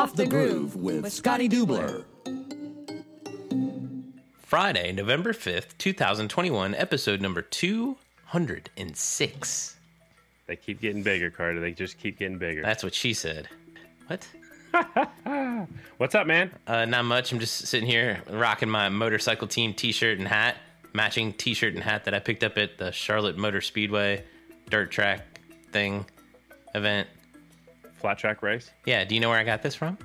[0.00, 2.04] Off the Groove with Scotty Dubler.
[4.38, 9.76] Friday, November 5th, 2021, episode number 206.
[10.46, 11.60] They keep getting bigger, Carter.
[11.60, 12.62] They just keep getting bigger.
[12.62, 13.46] That's what she said.
[14.06, 14.26] What?
[15.98, 16.50] What's up, man?
[16.66, 17.30] Uh, not much.
[17.30, 20.56] I'm just sitting here rocking my motorcycle team t shirt and hat,
[20.94, 24.24] matching t shirt and hat that I picked up at the Charlotte Motor Speedway
[24.70, 25.40] dirt track
[25.72, 26.06] thing
[26.74, 27.06] event.
[28.00, 28.70] Flat track race?
[28.86, 29.98] Yeah, do you know where I got this from?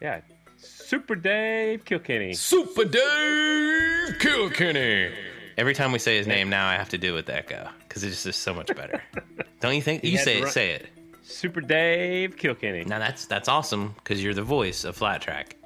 [0.00, 0.20] Yeah.
[0.58, 2.32] Super Dave Kilkenny.
[2.32, 5.12] Super Dave Kilkenny.
[5.58, 8.02] Every time we say his name now, I have to do it with echo because
[8.04, 9.02] it's just so much better.
[9.60, 10.02] Don't you think?
[10.02, 10.42] He You say it.
[10.44, 10.86] run- Say it.
[11.22, 12.84] Super Dave Kilkenny.
[12.84, 15.56] Now that's that's awesome because you're the voice of flat track.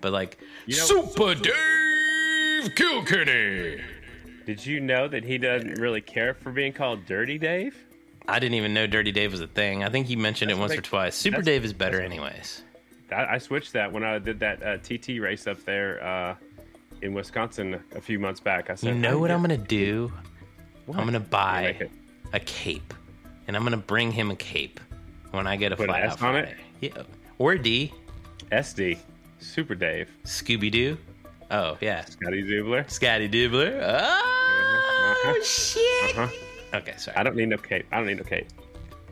[0.00, 3.80] But like You know- Super Dave Kilkenny.
[4.46, 7.76] Did you know that he doesn't really care for being called Dirty Dave?
[8.26, 9.84] I didn't even know Dirty Dave was a thing.
[9.84, 11.14] I think he mentioned it once or twice.
[11.14, 12.62] Super Dave is better anyways.
[13.12, 16.34] I, I switched that when I did that uh, TT race up there uh,
[17.02, 18.70] in Wisconsin a few months back.
[18.70, 20.10] I said, You know what I'm gonna do?
[20.86, 20.98] What?
[20.98, 21.88] I'm gonna buy
[22.32, 22.94] a cape,
[23.46, 24.80] and I'm gonna bring him a cape
[25.32, 26.56] when I get a Put S out on it?
[26.80, 27.02] Yeah,
[27.38, 27.92] or D.
[28.52, 28.98] SD.
[29.38, 30.08] Super Dave.
[30.24, 30.96] Scooby Doo.
[31.50, 32.90] Oh yeah, Scotty Zubler.
[32.90, 33.78] Scotty Dibbler.
[33.82, 35.42] Oh Uh-huh.
[35.44, 36.18] shit.
[36.18, 36.28] Uh-huh.
[36.74, 37.16] Okay, sorry.
[37.16, 37.86] I don't need no cape.
[37.92, 38.48] I don't need no cape.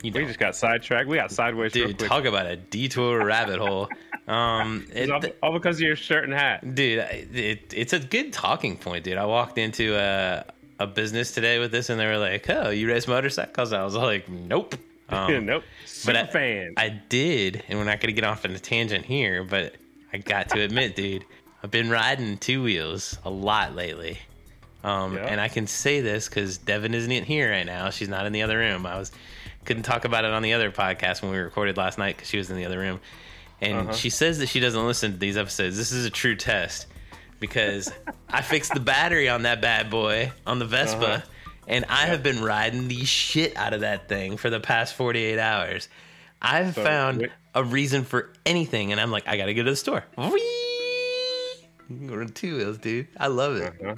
[0.02, 1.08] You We just got sidetracked.
[1.08, 3.88] We got sideways Dude, talk about a detour rabbit hole.
[4.28, 6.76] Um, It's all, all because of your shirt and hat.
[6.76, 9.18] dude, it, it's a good talking point, dude.
[9.18, 10.44] I walked into a,
[10.78, 13.96] a business today with this, and they were like, "Oh, you race motorcycles?" I was
[13.96, 14.76] like, "Nope."
[15.08, 15.64] Um, nope.
[15.84, 16.74] Super I, fan.
[16.78, 19.74] I did, and we're not going to get off on a tangent here, but
[20.10, 21.26] I got to admit, dude,
[21.62, 24.20] I've been riding two wheels a lot lately.
[24.84, 25.26] Um, Yeah.
[25.26, 27.90] And I can say this because Devin isn't in here right now.
[27.90, 28.84] She's not in the other room.
[28.86, 29.12] I was
[29.64, 32.36] couldn't talk about it on the other podcast when we recorded last night because she
[32.38, 33.00] was in the other room.
[33.60, 33.92] And Uh-huh.
[33.92, 35.76] she says that she doesn't listen to these episodes.
[35.76, 36.86] This is a true test
[37.38, 37.92] because
[38.28, 41.20] I fixed the battery on that bad boy on the Vespa, Uh-huh.
[41.68, 45.38] and I have been riding the shit out of that thing for the past 48
[45.38, 45.88] hours.
[46.40, 49.70] I've So, found wait- a reason for anything, and I'm like, I gotta go to
[49.70, 50.02] the store.
[50.18, 50.40] Whee!
[52.34, 53.06] Two wheels, dude.
[53.18, 53.74] I love it.
[53.80, 53.94] Uh-huh.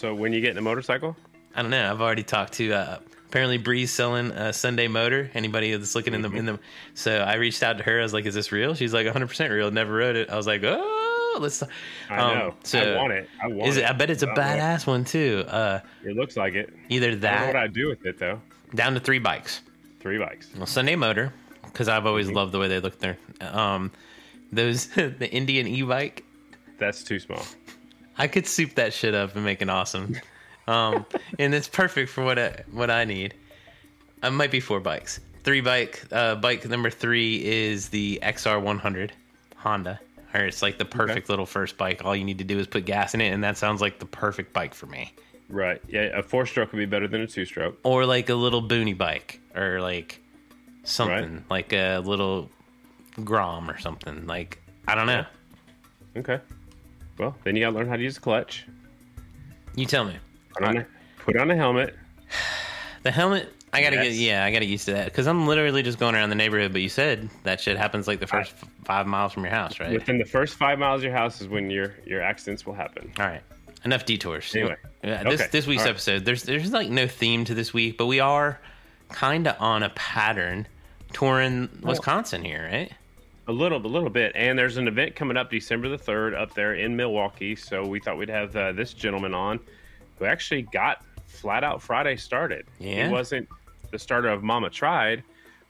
[0.00, 1.14] So when you get in a motorcycle,
[1.54, 1.90] I don't know.
[1.90, 5.30] I've already talked to uh, apparently Bree's selling a Sunday Motor.
[5.34, 6.58] Anybody that's looking in the in the.
[6.94, 8.00] So I reached out to her.
[8.00, 10.30] I was like, "Is this real?" She's like, "100 percent real." Never wrote it.
[10.30, 11.62] I was like, "Oh, let's."
[12.08, 12.54] I um, know.
[12.62, 13.28] So I want it.
[13.42, 13.84] I want Is it?
[13.84, 15.44] I bet it's a I badass one too.
[15.46, 16.72] Uh, It looks like it.
[16.88, 18.40] either I that what I do with it though.
[18.74, 19.60] down to three bikes.
[20.00, 20.48] Three bikes.
[20.56, 21.30] Well, Sunday Motor,
[21.64, 22.36] because I've always Mm-hmm.
[22.36, 23.18] loved the way they look there.
[23.42, 23.90] Um,
[24.50, 26.24] those the Indian e-bike.
[26.78, 27.42] That's too small.
[28.18, 30.16] I could soup that shit up and make it awesome.
[30.66, 31.06] Um,
[31.38, 33.34] and it's perfect for what I, what I need.
[34.22, 35.20] I might be four bikes.
[35.42, 36.04] Three bike.
[36.12, 39.10] Uh, bike number three is the XR100
[39.56, 40.00] Honda.
[40.34, 42.04] Or it's like the perfect little first bike.
[42.04, 44.06] All you need to do is put gas in it, and that sounds like the
[44.06, 45.12] perfect bike for me.
[45.48, 45.82] Right.
[45.88, 46.18] Yeah.
[46.18, 47.78] A four stroke would be better than a two stroke.
[47.82, 50.20] Or like a little boonie bike, or like
[50.84, 52.48] something like a little
[53.24, 54.26] Grom or something.
[54.26, 55.24] Like I don't know.
[56.16, 56.38] Okay.
[57.20, 58.66] Well, then you gotta learn how to use a clutch.
[59.76, 60.16] You tell me.
[60.54, 60.86] Put on, a,
[61.18, 61.94] put on a helmet.
[63.02, 64.12] The helmet, I gotta get.
[64.12, 66.70] Yeah, I gotta get used to that because I'm literally just going around the neighborhood.
[66.70, 69.80] But you said that shit happens like the first f- five miles from your house,
[69.80, 69.90] right?
[69.90, 73.10] Within the first five miles of your house is when your your accidents will happen.
[73.18, 73.40] All right,
[73.86, 74.54] enough detours.
[74.54, 74.76] Anyway.
[75.00, 75.48] this Okay.
[75.50, 75.92] this week's right.
[75.92, 78.60] episode, there's there's like no theme to this week, but we are
[79.08, 80.66] kind of on a pattern
[81.14, 81.88] touring oh.
[81.88, 82.92] Wisconsin here, right?
[83.48, 84.32] A little, a little bit.
[84.34, 87.56] And there's an event coming up December the third up there in Milwaukee.
[87.56, 89.58] So we thought we'd have uh, this gentleman on,
[90.18, 92.66] who actually got Flat Out Friday started.
[92.78, 93.06] Yeah?
[93.06, 93.48] He wasn't
[93.90, 95.22] the starter of Mama Tried,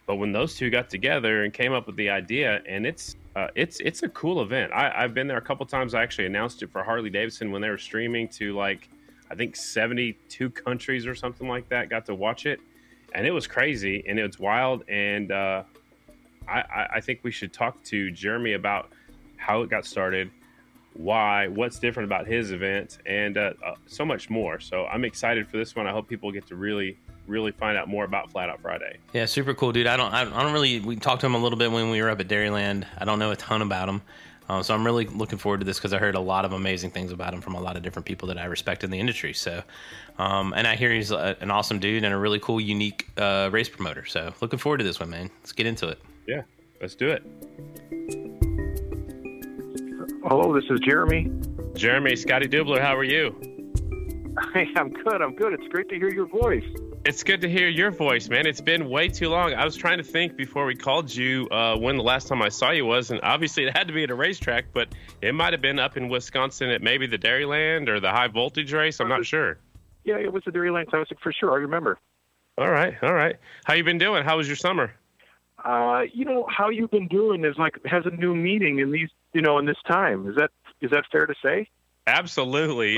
[0.07, 3.49] but when those two got together and came up with the idea, and it's uh,
[3.55, 4.73] it's it's a cool event.
[4.73, 5.95] I, I've been there a couple times.
[5.95, 8.89] I actually announced it for Harley Davidson when they were streaming to like
[9.31, 11.89] I think 72 countries or something like that.
[11.89, 12.61] Got to watch it,
[13.15, 14.83] and it was crazy and it was wild.
[14.89, 15.63] And uh,
[16.51, 18.91] I, I, think we should talk to Jeremy about
[19.37, 20.31] how it got started,
[20.95, 24.59] why, what's different about his event, and uh, uh, so much more.
[24.61, 25.87] So I'm excited for this one.
[25.87, 28.99] I hope people get to really, really find out more about Flat Out Friday.
[29.13, 29.87] Yeah, super cool, dude.
[29.87, 30.81] I don't, I don't really.
[30.81, 32.85] We talked to him a little bit when we were up at Dairyland.
[32.99, 34.03] I don't know a ton about him,
[34.51, 36.91] um, so I'm really looking forward to this because I heard a lot of amazing
[36.91, 39.33] things about him from a lot of different people that I respect in the industry.
[39.33, 39.63] So,
[40.19, 43.49] um, and I hear he's a, an awesome dude and a really cool, unique uh,
[43.53, 44.05] race promoter.
[44.07, 45.31] So, looking forward to this one, man.
[45.41, 46.01] Let's get into it.
[46.27, 46.43] Yeah,
[46.81, 47.23] let's do it.
[50.25, 51.31] Hello, this is Jeremy.
[51.75, 53.35] Jeremy, Scotty Dubler, how are you?
[54.55, 55.21] Hey, I'm good.
[55.21, 55.53] I'm good.
[55.53, 56.65] It's great to hear your voice.
[57.05, 58.47] It's good to hear your voice, man.
[58.47, 59.55] It's been way too long.
[59.55, 62.49] I was trying to think before we called you uh, when the last time I
[62.49, 64.89] saw you was, and obviously it had to be at a racetrack, but
[65.21, 68.73] it might have been up in Wisconsin at maybe the Dairyland or the high voltage
[68.73, 69.01] race.
[69.01, 69.59] I'm not sure.
[70.05, 71.53] Yeah, it was the Dairyland Classic for sure.
[71.53, 71.99] I remember.
[72.57, 73.37] All right, all right.
[73.65, 74.25] How you been doing?
[74.25, 74.93] How was your summer?
[75.65, 79.11] Uh, you know how you've been doing is like has a new meaning in these,
[79.33, 80.29] you know, in this time.
[80.29, 81.69] Is that is that fair to say?
[82.07, 82.97] Absolutely.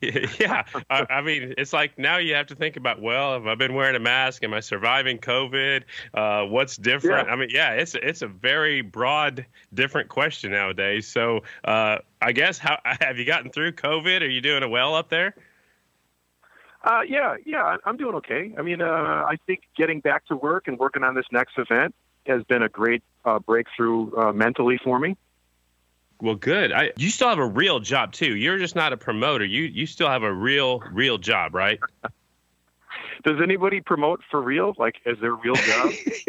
[0.00, 0.62] It, yeah.
[0.88, 3.74] I, I, mean, it's like now you have to think about, well, have I been
[3.74, 4.44] wearing a mask?
[4.44, 5.82] Am I surviving COVID?
[6.14, 7.26] Uh, what's different?
[7.26, 7.32] Yeah.
[7.32, 9.44] I mean, yeah, it's it's a very broad,
[9.74, 11.06] different question nowadays.
[11.06, 14.22] So, uh, I guess how have you gotten through COVID?
[14.22, 15.34] Are you doing well up there?
[16.84, 18.54] Uh, yeah, yeah, I'm doing okay.
[18.58, 18.84] I mean, uh,
[19.26, 21.94] I think getting back to work and working on this next event
[22.26, 25.16] has been a great uh, breakthrough uh, mentally for me.
[26.20, 26.72] Well, good.
[26.72, 28.34] I, you still have a real job too.
[28.36, 29.44] You're just not a promoter.
[29.44, 31.78] You you still have a real real job, right?
[33.22, 34.74] Does anybody promote for real?
[34.78, 35.92] Like, is their real job?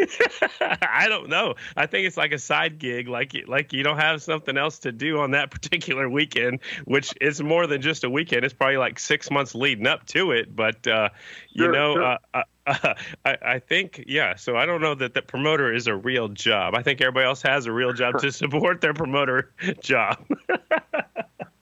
[0.60, 1.54] I don't know.
[1.76, 3.08] I think it's like a side gig.
[3.08, 7.42] Like, like you don't have something else to do on that particular weekend, which is
[7.42, 8.44] more than just a weekend.
[8.44, 10.54] It's probably like six months leading up to it.
[10.54, 11.08] But uh,
[11.50, 12.04] you sure, know, sure.
[12.04, 12.94] Uh, uh, uh,
[13.24, 14.34] I, I, think, yeah.
[14.34, 16.74] So I don't know that the promoter is a real job.
[16.74, 20.24] I think everybody else has a real job to support their promoter job.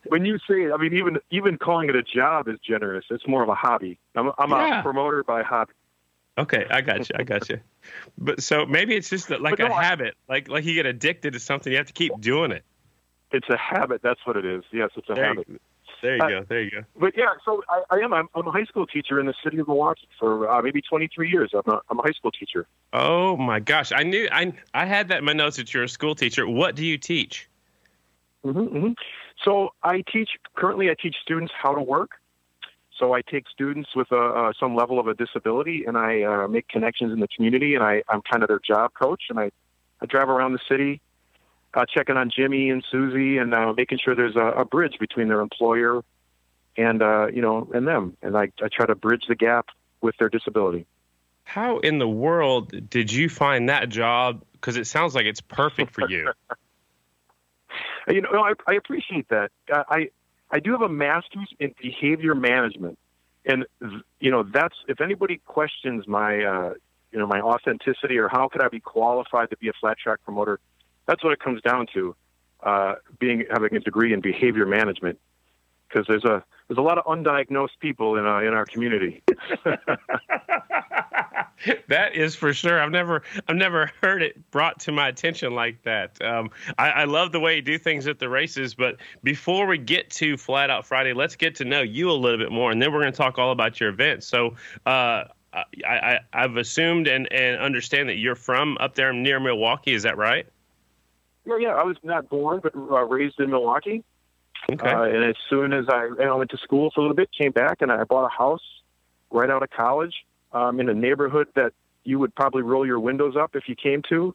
[0.07, 3.05] When you say, I mean, even even calling it a job is generous.
[3.09, 3.97] It's more of a hobby.
[4.15, 4.79] I'm, I'm yeah.
[4.79, 5.73] a promoter by hobby.
[6.37, 7.15] Okay, I got you.
[7.17, 7.59] I got you.
[8.17, 11.39] But so maybe it's just like no, a habit, like like you get addicted to
[11.39, 12.63] something, you have to keep doing it.
[13.31, 14.01] It's a habit.
[14.01, 14.63] That's what it is.
[14.71, 15.47] Yes, it's a there habit.
[15.47, 15.59] You,
[16.01, 16.45] there you uh, go.
[16.47, 16.83] There you go.
[16.99, 18.13] But yeah, so I, I am.
[18.13, 21.29] I'm, I'm, a high school teacher in the city of Milwaukee for uh, maybe 23
[21.29, 21.51] years.
[21.53, 22.67] I'm a, I'm a high school teacher.
[22.91, 23.91] Oh my gosh!
[23.93, 24.27] I knew.
[24.31, 26.47] I I had that in my notes that you're a school teacher.
[26.47, 27.47] What do you teach?
[28.45, 28.91] Mm-hmm, mm-hmm.
[29.45, 30.89] So I teach currently.
[30.89, 32.11] I teach students how to work.
[32.97, 36.47] So I take students with a, uh, some level of a disability, and I uh,
[36.47, 39.51] make connections in the community, and I, I'm kind of their job coach, and I,
[40.01, 41.01] I drive around the city,
[41.73, 45.27] uh, checking on Jimmy and Susie, and uh, making sure there's a, a bridge between
[45.27, 46.03] their employer
[46.77, 49.67] and uh, you know and them, and I, I try to bridge the gap
[50.01, 50.85] with their disability.
[51.43, 54.43] How in the world did you find that job?
[54.53, 56.31] Because it sounds like it's perfect for you.
[58.07, 59.51] you know, I, I appreciate that.
[59.71, 60.09] I
[60.51, 62.97] I do have a master's in behavior management,
[63.45, 63.65] and
[64.19, 66.73] you know that's if anybody questions my uh,
[67.11, 70.19] you know my authenticity or how could I be qualified to be a flat track
[70.23, 70.59] promoter,
[71.05, 72.15] that's what it comes down to.
[72.61, 75.19] Uh, being having a degree in behavior management,
[75.87, 79.23] because there's a there's a lot of undiagnosed people in uh, in our community.
[81.87, 82.81] that is for sure.
[82.81, 86.21] I've never I've never heard it brought to my attention like that.
[86.21, 88.73] Um, I, I, love the way you do things at the races.
[88.73, 92.37] But before we get to Flat Out Friday, let's get to know you a little
[92.37, 94.23] bit more, and then we're going to talk all about your event.
[94.23, 94.55] So.
[94.85, 95.25] Uh,
[95.87, 99.93] I, I, have assumed and, and understand that you're from up there near Milwaukee.
[99.93, 100.45] Is that right?
[101.45, 101.69] Yeah, yeah.
[101.69, 104.03] I was not born, but uh, raised in Milwaukee.
[104.69, 104.85] Okay.
[104.85, 107.53] Uh, and as soon as I, I went to school for a little bit, came
[107.53, 108.59] back, and I bought a house
[109.31, 110.13] right out of college
[110.55, 111.73] um, in a neighborhood that
[112.03, 114.33] you would probably roll your windows up if you came to.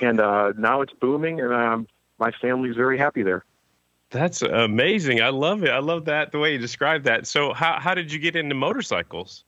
[0.00, 3.44] And uh, now it's booming, and um, my family's very happy there.
[4.10, 5.22] That's amazing.
[5.22, 5.70] I love it.
[5.70, 7.26] I love that the way you described that.
[7.26, 9.44] So, how how did you get into motorcycles?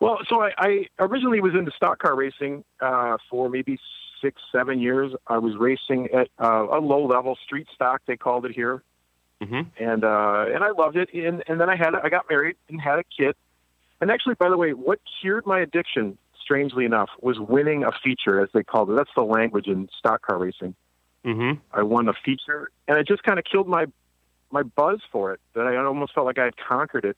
[0.00, 3.78] Well, so I, I originally was into stock car racing uh, for maybe
[4.20, 5.12] six, seven years.
[5.26, 8.82] I was racing at uh, a low level street stock, they called it here,
[9.42, 9.62] mm-hmm.
[9.82, 11.12] and uh, and I loved it.
[11.14, 13.36] And and then I had I got married and had a kid.
[14.04, 18.38] And actually, by the way, what cured my addiction, strangely enough, was winning a feature,
[18.38, 18.96] as they called it.
[18.96, 20.74] That's the language in stock car racing.
[21.24, 21.58] Mm-hmm.
[21.72, 23.86] I won a feature, and it just kind of killed my
[24.50, 25.40] my buzz for it.
[25.54, 27.16] That I almost felt like I had conquered it,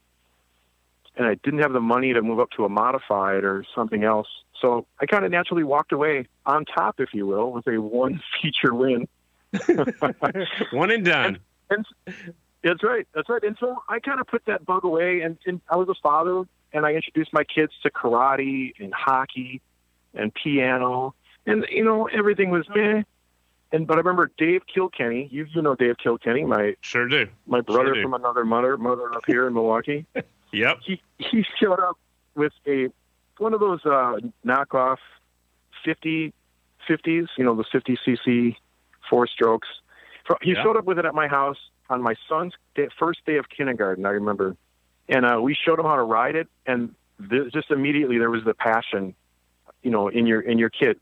[1.17, 4.29] and I didn't have the money to move up to a modified or something else.
[4.63, 8.23] So I kind of naturally walked away on top, if you will, with a one
[8.41, 9.09] feature win.
[10.71, 11.41] one and done.
[11.69, 13.07] And, and, that's right.
[13.13, 13.43] That's right.
[13.43, 16.45] And so I kind of put that bug away, and, and I was a father,
[16.73, 19.61] and I introduced my kids to karate and hockey
[20.15, 21.15] and piano,
[21.47, 23.03] and you know everything was meh.
[23.73, 25.29] And but I remember Dave Kilkenny.
[25.31, 27.27] You you know Dave Kilkenny, my sure do.
[27.47, 28.03] My brother sure do.
[28.03, 30.07] from another mother, mother up here in Milwaukee.
[30.53, 30.79] yep.
[30.85, 31.99] He he showed up
[32.35, 32.89] with a
[33.39, 34.99] one of those uh, knockoff
[35.85, 36.33] 50
[36.89, 38.57] 50s, you know, the 50 cc
[39.09, 39.69] four strokes.
[40.43, 40.63] He yeah.
[40.63, 41.59] showed up with it at my house
[41.89, 44.07] on my son's day, first day of kindergarten.
[44.07, 44.57] I remember,
[45.09, 46.95] and uh, we showed him how to ride it, and
[47.31, 49.15] th- just immediately there was the passion,
[49.83, 51.01] you know, in your in your kid.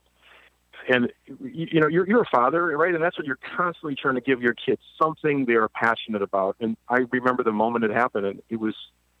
[0.87, 2.93] And you, you know, you're you're a father, right?
[2.93, 6.57] And that's what you're constantly trying to give your kids something they're passionate about.
[6.59, 8.75] And I remember the moment it happened, and it was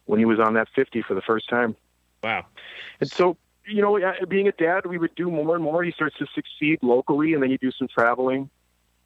[0.05, 1.75] when he was on that 50 for the first time.
[2.23, 2.45] Wow.
[2.99, 3.37] And so,
[3.67, 5.83] you know, being a dad, we would do more and more.
[5.83, 8.49] He starts to succeed locally, and then you do some traveling.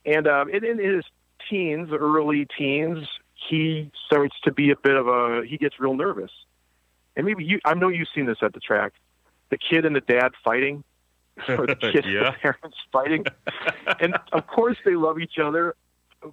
[0.05, 1.05] And um, in, in his
[1.49, 3.07] teens, early teens,
[3.49, 5.43] he starts to be a bit of a.
[5.47, 6.31] He gets real nervous.
[7.15, 8.93] And maybe you, I know you've seen this at the track.
[9.49, 10.83] The kid and the dad fighting,
[11.47, 12.17] or the kid Yeah.
[12.17, 13.25] and the parents fighting.
[13.99, 15.75] and of course, they love each other,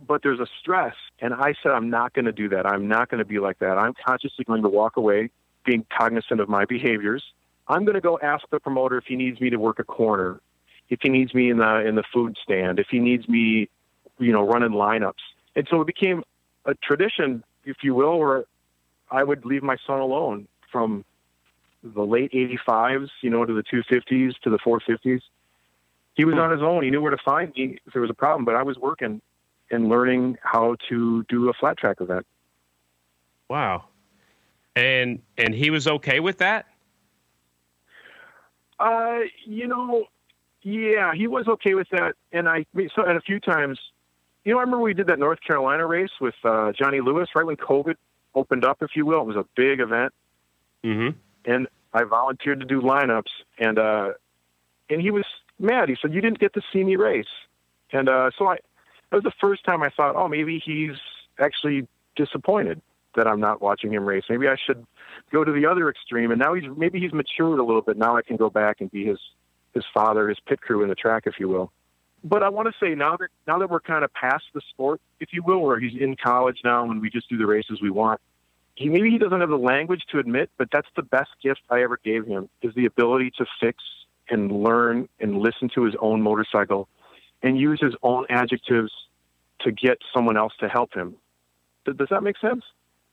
[0.07, 0.95] but there's a stress.
[1.21, 2.67] And I said, I'm not going to do that.
[2.67, 3.79] I'm not going to be like that.
[3.79, 5.31] I'm consciously going to walk away,
[5.65, 7.23] being cognizant of my behaviors.
[7.69, 10.41] I'm going to go ask the promoter if he needs me to work a corner,
[10.89, 13.69] if he needs me in the in the food stand, if he needs me,
[14.21, 15.15] you know, running lineups.
[15.57, 16.23] And so it became
[16.67, 18.45] a tradition, if you will, where
[19.11, 21.05] I would leave my son alone from
[21.83, 25.23] the late 85s, you know, to the 250s to the 450s.
[26.15, 26.83] He was on his own.
[26.83, 29.21] He knew where to find me if there was a problem, but I was working
[29.71, 32.27] and learning how to do a flat track event.
[33.49, 33.85] Wow.
[34.75, 36.67] And and he was okay with that?
[38.79, 40.07] Uh, you know,
[40.63, 43.79] yeah, he was okay with that, and I so and a few times,
[44.47, 47.45] you know, I remember we did that North Carolina race with uh, Johnny Lewis right
[47.45, 47.97] when COVID
[48.35, 49.23] opened up, if you will.
[49.23, 50.15] It was a big event,
[50.85, 51.19] Mm-hmm.
[51.51, 54.13] and I volunteered to do lineups, and uh,
[54.89, 55.25] and he was
[55.59, 55.89] mad.
[55.89, 57.27] He said, "You didn't get to see me race,"
[57.93, 58.59] and uh, so I.
[59.11, 60.97] That was the first time I thought, oh, maybe he's
[61.39, 61.87] actually
[62.17, 62.83] disappointed
[63.15, 64.25] that I'm not watching him race.
[64.29, 64.85] Maybe I should
[65.33, 66.31] go to the other extreme.
[66.33, 67.97] And now he's maybe he's matured a little bit.
[67.97, 69.19] Now I can go back and be his
[69.75, 71.73] his father, his pit crew in the track, if you will.
[72.29, 75.01] But I want to say now that now that we're kind of past the sport,
[75.21, 77.91] if you will, where he's in college now and we just do the races we
[77.91, 78.21] want.
[78.75, 81.83] He maybe he doesn't have the language to admit, but that's the best gift I
[81.83, 83.79] ever gave him is the ability to fix
[84.29, 86.89] and learn and listen to his own motorcycle
[87.45, 88.91] and use his own adjectives
[89.61, 91.15] to get someone else to help him.
[91.85, 92.65] Does does that make sense?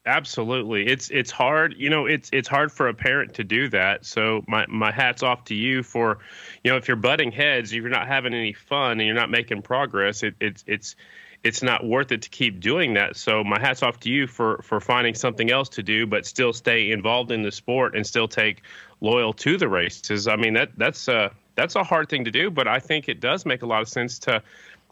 [0.05, 0.85] Absolutely.
[0.87, 4.05] It's it's hard, you know, it's it's hard for a parent to do that.
[4.05, 6.19] So my my hats off to you for,
[6.61, 9.29] you know, if you're butting heads, if you're not having any fun and you're not
[9.31, 10.97] making progress, it, it's it's
[11.41, 13.15] it's not worth it to keep doing that.
[13.15, 16.51] So my hats off to you for for finding something else to do, but still
[16.51, 18.61] stay involved in the sport and still take
[18.99, 20.27] loyal to the races.
[20.27, 23.21] I mean that that's a that's a hard thing to do, but I think it
[23.21, 24.43] does make a lot of sense to.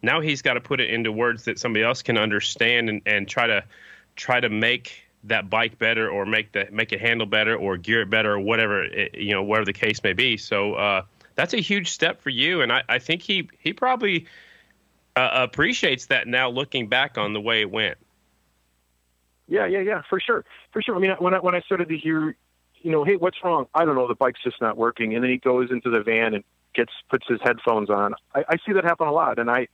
[0.04, 3.28] Now he's got to put it into words that somebody else can understand and, and
[3.28, 3.64] try to
[4.16, 8.02] try to make that bike better or make the make it handle better or gear
[8.02, 10.38] it better or whatever it, you know whatever the case may be.
[10.38, 11.04] So uh,
[11.36, 14.26] that's a huge step for you, and I, I think he he probably
[15.16, 17.98] uh, appreciates that now looking back on the way it went.
[19.48, 20.96] Yeah, yeah, yeah, for sure, for sure.
[20.96, 22.36] I mean, when I when I started to hear,
[22.82, 23.68] you know, hey, what's wrong?
[23.74, 26.34] I don't know, the bike's just not working, and then he goes into the van
[26.34, 28.16] and gets puts his headphones on.
[28.34, 29.68] I, I see that happen a lot, and I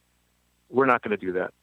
[0.69, 1.53] we're not going to do that.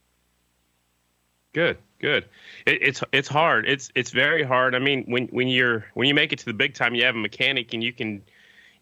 [1.53, 2.29] Good, good.
[2.67, 3.67] It, it's it's hard.
[3.67, 4.75] It's it's very hard.
[4.75, 7.15] I mean, when when you're when you make it to the big time, you have
[7.15, 8.23] a mechanic, and you can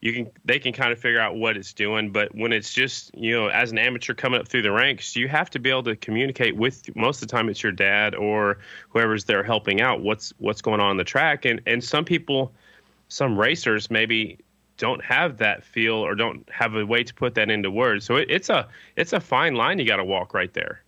[0.00, 2.10] you can they can kind of figure out what it's doing.
[2.10, 5.28] But when it's just you know as an amateur coming up through the ranks, you
[5.28, 6.94] have to be able to communicate with.
[6.96, 10.02] Most of the time, it's your dad or whoever's there helping out.
[10.02, 12.52] What's what's going on in the track, and and some people,
[13.08, 14.38] some racers maybe
[14.78, 18.04] don't have that feel or don't have a way to put that into words.
[18.04, 20.82] So it, it's a it's a fine line you got to walk right there.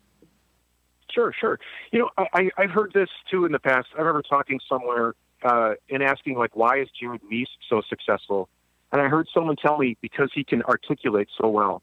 [1.14, 1.59] Sure, sure.
[1.92, 3.88] You know, I, I I've heard this too in the past.
[3.94, 8.49] I remember talking somewhere uh, and asking like, why is Jared Mees so successful?
[8.92, 11.83] And I heard someone tell me because he can articulate so well.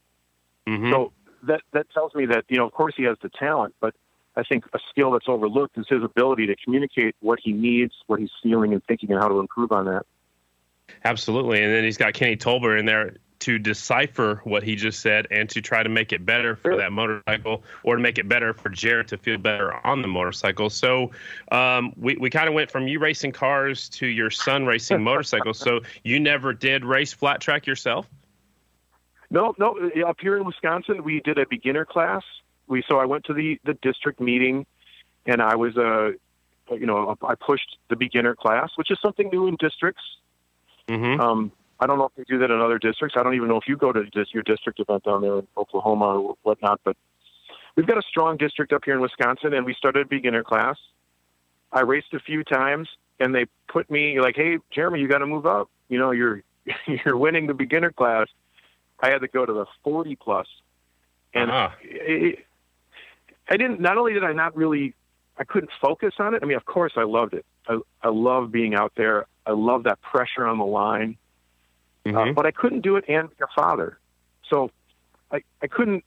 [0.67, 0.91] Mhm.
[0.91, 3.95] So that that tells me that you know, of course, he has the talent, but
[4.35, 8.19] I think a skill that's overlooked is his ability to communicate what he needs, what
[8.19, 10.05] he's feeling and thinking, and how to improve on that.
[11.03, 11.63] Absolutely.
[11.63, 15.49] And then he's got Kenny Tolbert in there to decipher what he just said and
[15.49, 18.69] to try to make it better for that motorcycle or to make it better for
[18.69, 20.69] Jared to feel better on the motorcycle.
[20.69, 21.11] So
[21.51, 25.59] um, we, we kind of went from you racing cars to your son racing motorcycles.
[25.59, 28.07] So you never did race flat track yourself?
[29.29, 29.77] No, no.
[29.77, 32.23] uh, Up here in Wisconsin, we did a beginner class.
[32.67, 34.65] We so I went to the the district meeting,
[35.25, 36.11] and I was uh,
[36.69, 40.03] you know, I pushed the beginner class, which is something new in districts.
[40.87, 41.21] Mm-hmm.
[41.21, 43.17] Um, I don't know if they do that in other districts.
[43.17, 45.47] I don't even know if you go to just your district event down there in
[45.57, 46.79] Oklahoma or whatnot.
[46.83, 46.95] But
[47.75, 50.77] we've got a strong district up here in Wisconsin, and we started a beginner class.
[51.71, 52.87] I raced a few times,
[53.19, 55.69] and they put me like, "Hey, Jeremy, you got to move up.
[55.89, 56.43] You know, you're
[56.85, 58.27] you're winning the beginner class."
[58.99, 60.47] I had to go to the 40 plus,
[61.33, 61.69] and Uh-huh.
[61.81, 62.45] it,
[63.49, 63.79] I didn't.
[63.81, 64.93] Not only did I not really,
[65.39, 66.43] I couldn't focus on it.
[66.43, 67.43] I mean, of course, I loved it.
[67.67, 69.25] I, I love being out there.
[69.47, 71.17] I love that pressure on the line,
[72.05, 72.35] uh, Mhm.
[72.35, 73.99] but I couldn't do it and be a father.
[74.49, 74.71] So
[75.31, 76.03] I, I couldn't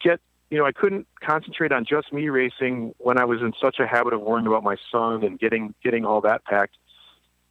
[0.00, 0.20] get,
[0.50, 3.86] you know, I couldn't concentrate on just me racing when I was in such a
[3.86, 6.76] habit of worrying about my son and getting getting all that packed.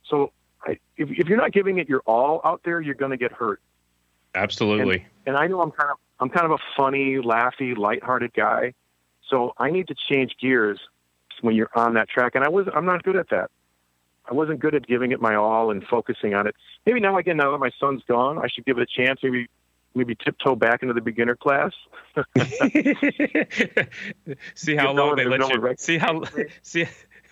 [0.05, 0.31] So
[0.65, 3.31] I, if, if you're not giving it your all out there, you're going to get
[3.31, 3.62] hurt.
[4.36, 4.98] Absolutely.
[5.25, 8.74] And, and I know I'm kind of I'm kind of a funny, laughy, lighthearted guy,
[9.27, 10.79] so I need to change gears
[11.41, 12.36] when you're on that track.
[12.36, 13.50] And I was I'm not good at that.
[14.29, 16.55] I wasn't good at giving it my all and focusing on it.
[16.86, 19.19] Maybe now again, now that my son's gone, I should give it a chance.
[19.24, 19.48] Maybe
[19.95, 21.71] maybe tiptoe back into the beginner class.
[24.53, 25.75] see how long they let you.
[25.77, 26.24] See how
[26.62, 26.86] see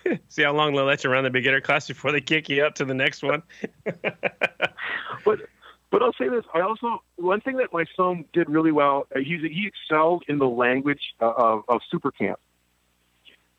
[0.28, 2.74] see how long they let you run the beginner class before they kick you up
[2.76, 3.42] to the next one.
[3.84, 5.40] but
[5.90, 9.06] but I'll say this: I also one thing that my son did really well.
[9.14, 12.38] Uh, he he excelled in the language of, of super camp.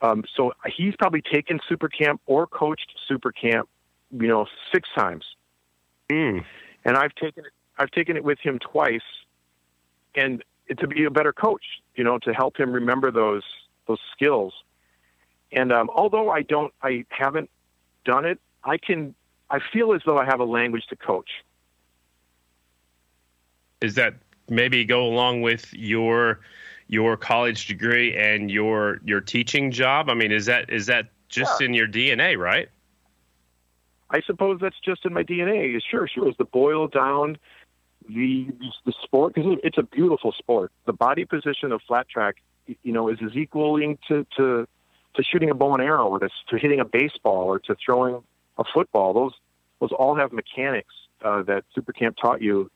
[0.01, 3.67] Um, so he's probably taken super camp or coached super camp,
[4.11, 5.25] you know, six times.
[6.09, 6.43] Mm.
[6.85, 7.51] And I've taken it.
[7.77, 9.01] I've taken it with him twice,
[10.15, 10.43] and
[10.77, 11.63] to be a better coach,
[11.95, 13.43] you know, to help him remember those
[13.87, 14.53] those skills.
[15.51, 17.49] And um, although I don't, I haven't
[18.05, 19.15] done it, I can.
[19.49, 21.29] I feel as though I have a language to coach
[23.81, 24.15] is that
[24.49, 26.39] maybe go along with your
[26.89, 30.09] your college degree and your your teaching job?
[30.09, 31.67] I mean, is that is that just yeah.
[31.67, 32.67] in your DNA, right?
[34.09, 35.79] I suppose that's just in my DNA.
[35.89, 36.27] Sure, sure.
[36.27, 37.37] Is the boil down
[38.07, 38.47] the
[38.85, 40.71] the sport because it's a beautiful sport.
[40.85, 44.67] The body position of flat track, you know, is as equaling to to
[45.13, 48.23] to shooting a bow and arrow, or to, to hitting a baseball, or to throwing
[48.57, 49.13] a football.
[49.13, 49.33] Those
[49.79, 50.93] those all have mechanics
[51.23, 52.71] uh, that Super Camp taught you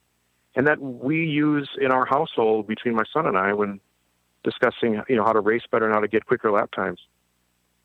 [0.55, 3.79] and that we use in our household between my son and I when
[4.43, 6.99] discussing, you know, how to race better and how to get quicker lap times.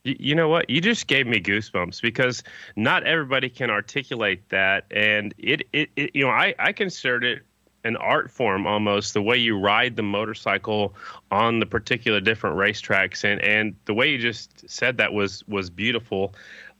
[0.04, 0.70] You know what?
[0.70, 2.42] You just gave me goosebumps because
[2.76, 7.42] not everybody can articulate that, and it, it, it you know, I, I consider it
[7.84, 10.94] an art form almost the way you ride the motorcycle
[11.30, 15.68] on the particular different racetracks, and and the way you just said that was was
[15.68, 16.34] beautiful.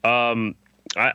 [0.05, 0.55] Um,
[0.97, 1.13] I,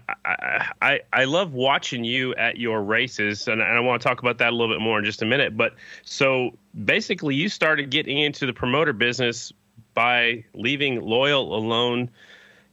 [0.81, 4.49] I I love watching you at your races, and I want to talk about that
[4.49, 5.57] a little bit more in just a minute.
[5.57, 9.51] But so basically, you started getting into the promoter business
[9.93, 12.09] by leaving Loyal alone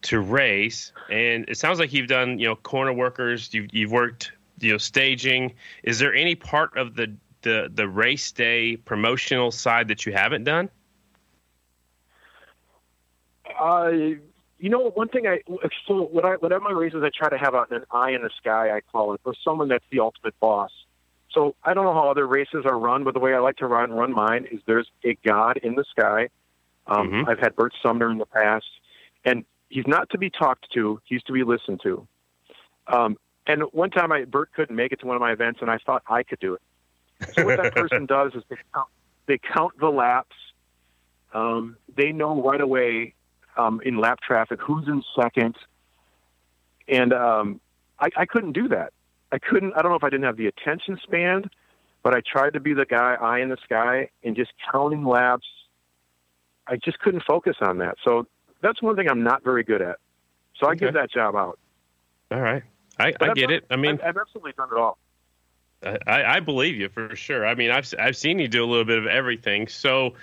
[0.02, 4.32] to race, and it sounds like you've done you know corner workers, you've you've worked
[4.58, 5.54] you know staging.
[5.82, 10.44] Is there any part of the the the race day promotional side that you haven't
[10.44, 10.70] done?
[13.58, 13.90] Uh,
[14.58, 15.40] you know, one thing I
[15.86, 18.74] so when I whenever my races, I try to have an eye in the sky.
[18.74, 20.70] I call it for someone that's the ultimate boss.
[21.32, 23.66] So I don't know how other races are run, but the way I like to
[23.66, 26.28] run run mine is there's a god in the sky.
[26.86, 27.28] Um, mm-hmm.
[27.28, 28.66] I've had Bert Sumner in the past,
[29.24, 32.06] and he's not to be talked to; he's to be listened to.
[32.88, 33.16] Um,
[33.46, 35.78] and one time, I Bert couldn't make it to one of my events, and I
[35.78, 36.62] thought I could do it.
[37.34, 38.88] So what that person does is they count,
[39.26, 40.36] they count the laps.
[41.32, 43.14] Um, they know right away
[43.56, 45.54] um, in lap traffic, who's in second,
[46.88, 47.60] and um,
[48.00, 48.92] I, I couldn't do that.
[49.32, 49.74] I couldn't.
[49.76, 51.50] I don't know if I didn't have the attention span,
[52.02, 55.46] but I tried to be the guy, eye in the sky, and just counting laps.
[56.66, 57.96] I just couldn't focus on that.
[58.04, 58.26] So
[58.60, 59.98] that's one thing I'm not very good at.
[60.58, 60.86] So I okay.
[60.86, 61.58] give that job out.
[62.30, 62.62] All right,
[62.98, 63.64] I, I get it.
[63.70, 64.98] I mean, I've, I've absolutely done it all.
[65.82, 67.46] I, I, believe you for sure.
[67.46, 69.66] I mean, I've I've seen you do a little bit of everything.
[69.66, 70.14] So,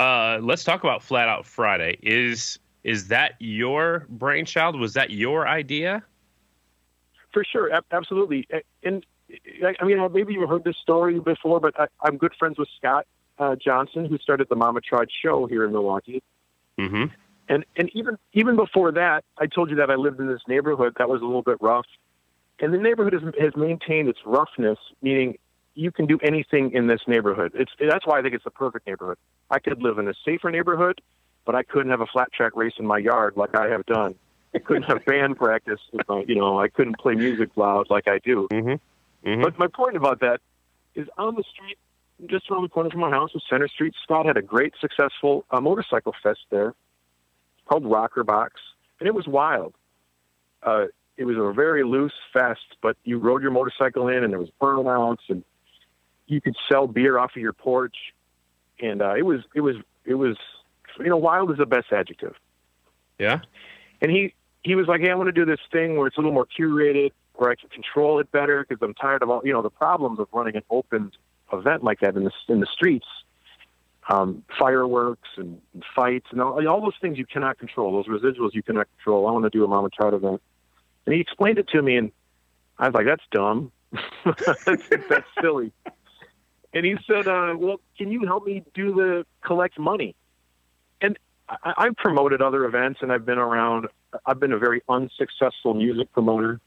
[0.00, 1.98] uh, let's talk about Flat Out Friday.
[2.02, 4.78] Is is that your brainchild?
[4.78, 6.02] Was that your idea?
[7.34, 8.46] For sure, absolutely.
[8.84, 9.04] And
[9.80, 13.06] I mean, maybe you've heard this story before, but I, am good friends with Scott
[13.40, 16.22] uh, Johnson, who started the Mama Tried show here in Milwaukee.
[16.78, 17.06] Mm-hmm.
[17.48, 20.94] And and even even before that, I told you that I lived in this neighborhood
[20.98, 21.86] that was a little bit rough,
[22.60, 25.36] and the neighborhood has, has maintained its roughness, meaning
[25.74, 27.52] you can do anything in this neighborhood.
[27.54, 29.18] It's that's why I think it's the perfect neighborhood.
[29.50, 31.00] I could live in a safer neighborhood
[31.44, 34.14] but I couldn't have a flat track race in my yard like I have done.
[34.54, 35.80] I couldn't have band practice.
[36.26, 38.48] You know, I couldn't play music loud like I do.
[38.52, 39.28] Mm-hmm.
[39.28, 39.42] Mm-hmm.
[39.42, 40.40] But my point about that
[40.94, 41.78] is on the street,
[42.26, 43.94] just around the corner from my house was Center Street.
[44.02, 46.74] Scott had a great, successful uh, motorcycle fest there
[47.66, 48.60] called Rocker Box,
[49.00, 49.74] and it was wild.
[50.62, 50.86] Uh,
[51.16, 54.50] it was a very loose fest, but you rode your motorcycle in, and there was
[54.60, 55.42] burnouts, and
[56.26, 57.96] you could sell beer off of your porch,
[58.80, 60.36] and uh, it was it was it was
[60.98, 62.34] you know, wild is the best adjective.
[63.18, 63.40] Yeah.
[64.00, 66.20] And he he was like, "Hey, I want to do this thing where it's a
[66.20, 69.52] little more curated, where I can control it better because I'm tired of all you
[69.52, 71.12] know the problems of running an open
[71.52, 73.06] event like that in the in the streets,
[74.08, 78.02] um, fireworks and, and fights and all, all those things you cannot control.
[78.02, 79.28] Those residuals you cannot control.
[79.28, 80.40] I want to do a Mama Tried event."
[81.06, 82.10] And he explained it to me, and
[82.78, 83.70] I was like, "That's dumb.
[84.24, 85.72] that's, that's silly."
[86.72, 90.16] And he said, uh, "Well, can you help me do the collect money?"
[91.48, 93.88] I, I've promoted other events and I've been around.
[94.26, 96.60] I've been a very unsuccessful music promoter,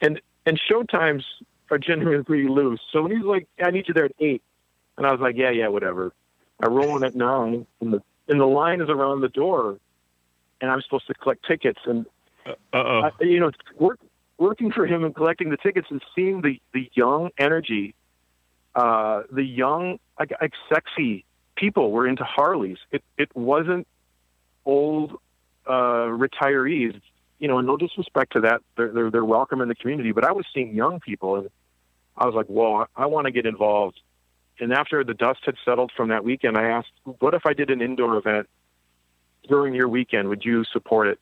[0.00, 1.22] and and showtimes
[1.70, 2.80] are generally pretty loose.
[2.92, 4.42] So when he's like, "I need you there at 8.
[4.96, 6.12] and I was like, "Yeah, yeah, whatever."
[6.60, 9.78] I roll in at nine, and the and the line is around the door,
[10.60, 11.80] and I'm supposed to collect tickets.
[11.84, 12.06] And
[12.46, 14.00] uh oh, you know, work,
[14.38, 17.94] working for him and collecting the tickets and seeing the the young energy,
[18.74, 21.24] uh, the young like, like sexy
[21.58, 22.78] people were into Harleys.
[22.90, 23.86] It it wasn't
[24.64, 25.18] old
[25.66, 27.00] uh, retirees.
[27.38, 30.12] You know, no disrespect to that, they're, they're they're welcome in the community.
[30.12, 31.50] But I was seeing young people, and
[32.16, 34.00] I was like, "Whoa, I, I want to get involved."
[34.60, 37.70] And after the dust had settled from that weekend, I asked, "What if I did
[37.70, 38.48] an indoor event
[39.48, 40.28] during your weekend?
[40.28, 41.18] Would you support it?"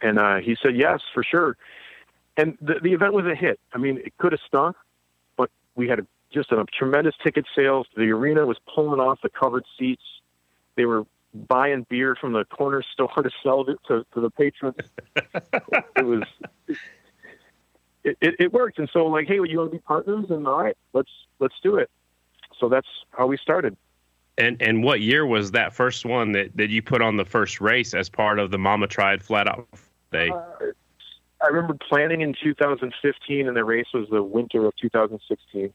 [0.00, 1.56] And uh, he said, "Yes, for sure."
[2.36, 3.60] And the, the event was a hit.
[3.72, 4.76] I mean, it could have stunk,
[5.36, 7.86] but we had a, just a tremendous ticket sales.
[7.96, 10.02] The arena was pulling off the covered seats.
[10.76, 14.76] They were buying beer from the corner store to sell it to, to the patrons.
[15.16, 16.22] it was
[18.04, 20.26] it, it, it worked, and so like, hey, would you want to be partners?
[20.28, 21.90] And all right, let's let's do it.
[22.60, 23.76] So that's how we started.
[24.36, 27.60] And and what year was that first one that, that you put on the first
[27.60, 29.66] race as part of the Mama Tried Flat Out
[30.12, 30.30] Day?
[30.30, 30.66] Uh,
[31.40, 35.72] I remember planning in 2015, and the race was the winter of 2016.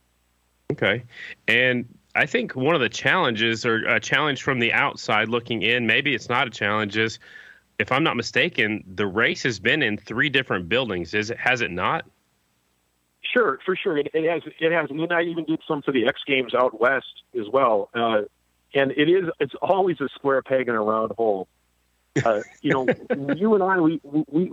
[0.70, 1.04] Okay,
[1.48, 5.86] and I think one of the challenges, or a challenge from the outside looking in,
[5.86, 7.18] maybe it's not a challenge, is
[7.78, 11.14] if I'm not mistaken, the race has been in three different buildings.
[11.14, 11.38] Is it?
[11.38, 12.04] Has it not?
[13.22, 13.98] Sure, for sure.
[13.98, 14.42] It, it has.
[14.58, 14.90] It has.
[14.90, 17.88] And I even did some for the X Games out west as well.
[17.94, 18.22] Uh,
[18.74, 19.24] and it is.
[19.38, 21.48] It's always a square peg in a round hole.
[22.24, 22.86] Uh, you know,
[23.36, 24.52] you and I, we we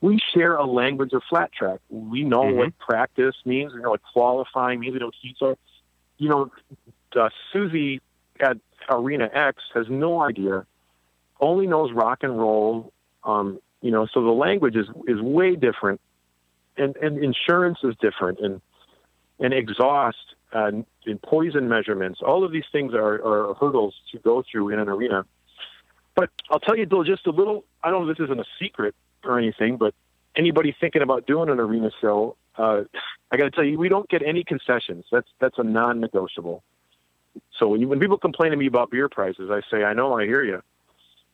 [0.00, 1.80] we share a language of flat track.
[1.90, 2.58] We know mm-hmm.
[2.58, 3.72] what practice means.
[3.74, 4.94] We know what qualifying means.
[4.94, 5.56] We know heats are.
[6.16, 6.52] You know,
[7.20, 8.00] uh, Susie
[8.40, 8.56] at
[8.88, 10.64] Arena X has no idea.
[11.40, 12.92] Only knows rock and roll.
[13.24, 16.00] Um, you know, so the language is is way different
[16.76, 18.60] and and insurance is different, and
[19.38, 20.70] and exhaust uh,
[21.06, 22.20] and poison measurements.
[22.24, 25.24] All of these things are, are hurdles to go through in an arena.
[26.14, 27.64] But I'll tell you, Bill, just a little.
[27.82, 29.94] I don't know if this isn't a secret or anything, but
[30.36, 32.82] anybody thinking about doing an arena show, uh,
[33.30, 35.04] I got to tell you, we don't get any concessions.
[35.10, 36.62] That's that's a non-negotiable.
[37.58, 40.16] So when you, when people complain to me about beer prices, I say, I know,
[40.16, 40.62] I hear you.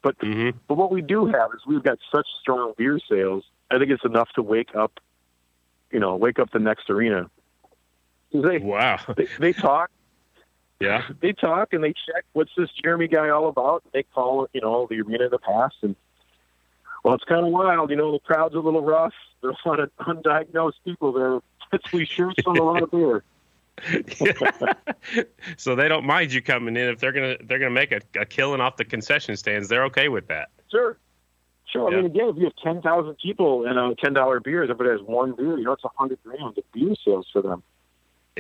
[0.03, 0.57] But mm-hmm.
[0.67, 3.45] but what we do have is we've got such strong beer sales.
[3.71, 4.99] I think it's enough to wake up
[5.91, 7.31] you know, wake up the next arena.
[8.33, 9.01] They, wow.
[9.17, 9.91] They, they talk.
[10.81, 11.03] Yeah.
[11.21, 13.83] They talk and they check what's this Jeremy guy all about.
[13.93, 15.95] They call you know, the arena in the past and
[17.05, 17.91] well, it's kind of wild.
[17.91, 19.15] You know, the crowd's a little rough.
[19.43, 21.41] There's a lot of undiagnosed people there.
[21.93, 23.23] We sure some a lot of beer.
[25.57, 28.27] so they don't mind you coming in if they're gonna they're gonna make a, a
[28.27, 29.69] killing off the concession stands.
[29.69, 30.51] They're okay with that.
[30.71, 30.99] Sure,
[31.73, 31.93] Sure.
[31.93, 35.33] I mean, again, if you have 10,000 people and a $10 beer, everybody has one
[35.37, 37.63] beer, you know, it's a 100 grand of beer sales for them.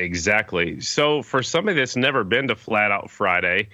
[0.01, 0.81] Exactly.
[0.81, 3.69] So for somebody that's never been to Flat Out Friday,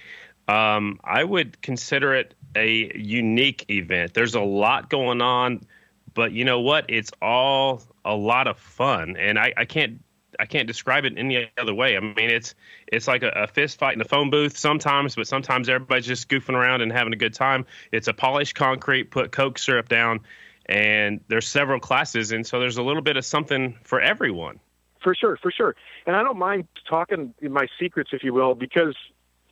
[0.49, 4.13] um, I would consider it a unique event.
[4.13, 5.65] There's a lot going on,
[6.13, 6.85] but you know what?
[6.89, 10.03] It's all a lot of fun, and I, I can't
[10.39, 11.95] I can't describe it any other way.
[11.95, 12.55] I mean, it's
[12.87, 16.29] it's like a, a, fist fight in a phone booth sometimes, but sometimes everybody's just
[16.29, 17.65] goofing around and having a good time.
[17.91, 20.19] It's a polished concrete, put Coke syrup down,
[20.65, 24.59] and there's several classes, and so there's a little bit of something for everyone.
[25.07, 25.73] For sure, for sure.
[26.05, 28.93] And I don't mind talking my secrets, if you will, because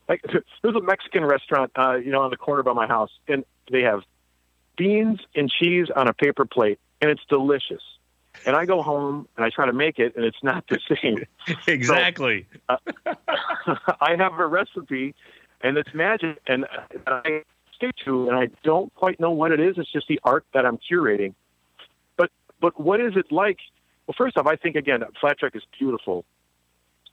[0.10, 0.22] like
[0.62, 3.84] there's a Mexican restaurant, uh, you know, on the corner by my house, and they
[3.84, 4.02] have
[4.76, 7.82] beans and cheese on a paper plate, and it's delicious
[8.46, 11.24] and I go home and I try to make it, and it's not the same.
[11.68, 12.48] exactly.
[12.68, 13.16] So, uh,
[14.02, 15.16] I have a recipe,
[15.62, 16.66] and it's magic, and
[17.08, 19.78] I stick to, and I don't quite know what it is.
[19.78, 21.34] It's just the art that I'm curating.
[22.18, 23.60] But but what is it like?
[24.08, 26.26] Well, first off, I think again, flat track is beautiful.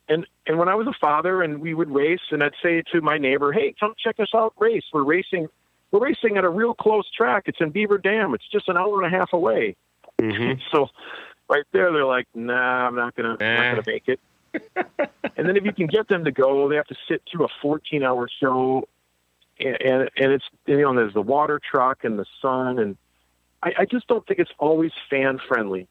[0.09, 3.01] And and when I was a father, and we would race, and I'd say to
[3.01, 4.85] my neighbor, "Hey, come check us out, race.
[4.93, 5.49] We're racing."
[5.91, 7.43] We're racing at a real close track.
[7.49, 8.33] It's in Beaver Dam.
[8.33, 9.77] It's just an hour and a half away.
[10.19, 10.61] Mm-hmm.
[10.73, 10.89] so
[11.51, 13.55] right there, they're like, "Nah, I'm not gonna, eh.
[13.55, 14.19] not gonna make it."
[15.37, 17.67] and then if you can get them to go, they have to sit through a
[17.67, 18.89] 14-hour show,
[19.61, 22.97] and, and and it's you know there's the water truck and the sun, and
[23.63, 25.89] I, I just don't think it's always fan friendly.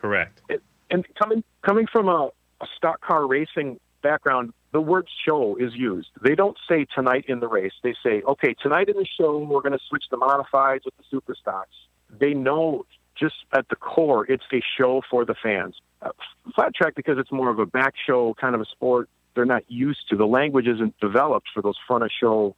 [0.00, 0.40] Correct.
[0.48, 0.60] And,
[0.90, 6.08] and coming coming from a, a stock car racing background, the word show is used.
[6.22, 7.72] They don't say tonight in the race.
[7.82, 11.04] They say, okay, tonight in the show, we're going to switch the modifieds with the
[11.10, 11.74] super stocks.
[12.18, 12.86] They know
[13.16, 15.76] just at the core, it's a show for the fans.
[16.00, 16.10] Uh,
[16.54, 19.64] flat track, because it's more of a back show kind of a sport, they're not
[19.68, 20.16] used to.
[20.16, 22.56] The language isn't developed for those front of show,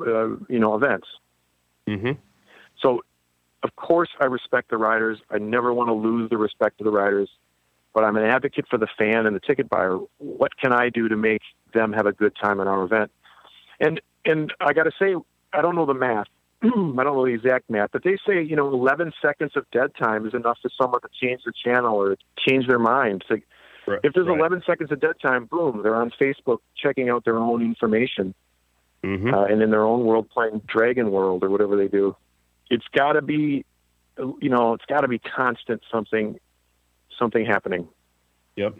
[0.00, 1.06] uh, you know, events.
[1.88, 2.12] Mm-hmm.
[2.80, 3.02] So
[3.64, 5.18] of course, I respect the riders.
[5.30, 7.30] I never want to lose the respect of the riders,
[7.94, 9.98] but I'm an advocate for the fan and the ticket buyer.
[10.18, 11.40] What can I do to make
[11.72, 13.10] them have a good time in our event?
[13.80, 15.16] And and I got to say,
[15.52, 16.26] I don't know the math.
[16.62, 19.92] I don't know the exact math, but they say you know 11 seconds of dead
[19.98, 23.24] time is enough for someone to change the channel or change their mind.
[23.28, 23.36] So
[23.86, 24.38] Right, if there's right.
[24.38, 28.34] 11 seconds of dead time, boom, they're on Facebook checking out their own information
[29.02, 29.30] Mhm.
[29.30, 32.16] uh, and in their own world playing Dragon World or whatever they do.
[32.70, 33.64] It's got to be,
[34.18, 36.38] you know, it's got to be constant something,
[37.18, 37.88] something happening.
[38.56, 38.76] Yep.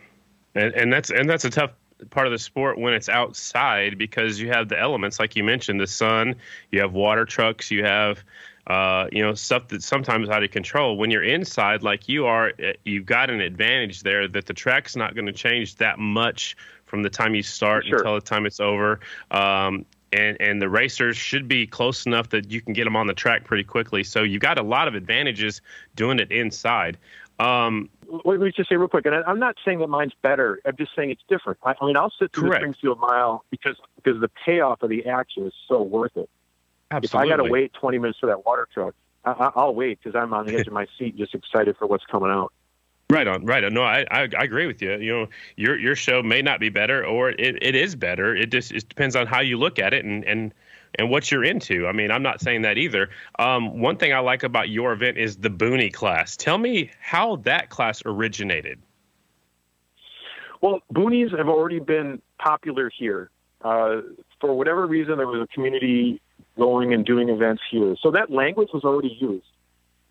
[0.55, 1.73] And and that's and that's a tough
[2.11, 5.81] part of the sport when it's outside because you have the elements like you mentioned,
[5.81, 6.37] the sun,
[6.71, 8.23] you have water trucks, you have
[8.67, 10.97] uh, you know stuff that's sometimes out of control.
[10.97, 14.97] When you're inside, like you are, eh, you've got an advantage there that the track's
[14.97, 17.99] not going to change that much from the time you start Sure.
[17.99, 19.01] until the time it's over.
[19.31, 23.07] Um, and and the racers should be close enough that you can get them on
[23.07, 24.05] the track pretty quickly.
[24.05, 25.61] So you've got a lot of advantages
[25.97, 26.97] doing it inside.
[27.41, 27.91] Um,
[28.25, 30.61] Let me just say real quick, and I, I'm not saying that mine's better.
[30.65, 31.59] I'm just saying it's different.
[31.65, 32.63] I, I mean, I'll sit through the Correct.
[32.63, 36.31] Springfield Mile because because the payoff of the action is so worth it.
[36.93, 37.29] absolutely.
[37.29, 39.99] If I got to wait 20 minutes for that water truck, I, I, I'll wait
[40.03, 42.53] because I'm on the edge of my seat, just excited for what's coming out.
[43.15, 43.73] Right on, right on.
[43.73, 44.99] No, I, I, I agree with you.
[44.99, 48.35] You know, your your show may not be better, or it, it is better.
[48.35, 50.53] It just it depends on how you look at it and and
[50.97, 51.87] and what you're into.
[51.87, 53.11] I mean, I'm not saying that either.
[53.39, 56.37] Um, one thing I like about your event is the Boonie class.
[56.37, 58.83] Tell me how that class originated.
[60.61, 63.31] Well, boonies have already been popular here.
[63.63, 64.01] Uh,
[64.41, 66.21] for whatever reason, there was a community
[66.59, 69.47] going and doing events here, so that language was already used.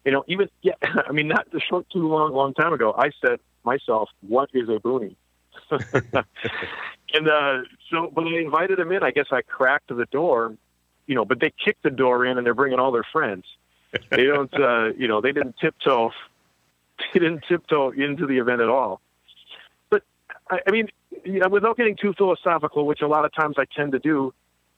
[0.05, 3.11] You know, even yeah, I mean, not the short too long, long time ago, I
[3.25, 5.15] said myself, "What is a boonie?"
[5.71, 10.55] and uh, so when I invited them in, I guess I cracked the door,
[11.07, 13.45] you know, but they kicked the door in and they're bringing all their friends.
[14.09, 16.11] They don't, uh, you know, they didn't tiptoe,
[17.13, 19.01] they didn't tiptoe into the event at all.
[19.89, 20.03] But
[20.49, 20.89] I, I mean,
[21.23, 24.33] you know, without getting too philosophical, which a lot of times I tend to do,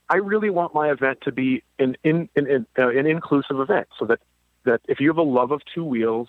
[0.09, 3.87] I really want my event to be an in, an, an, uh, an inclusive event,
[3.97, 4.19] so that
[4.65, 6.27] that if you have a love of two wheels,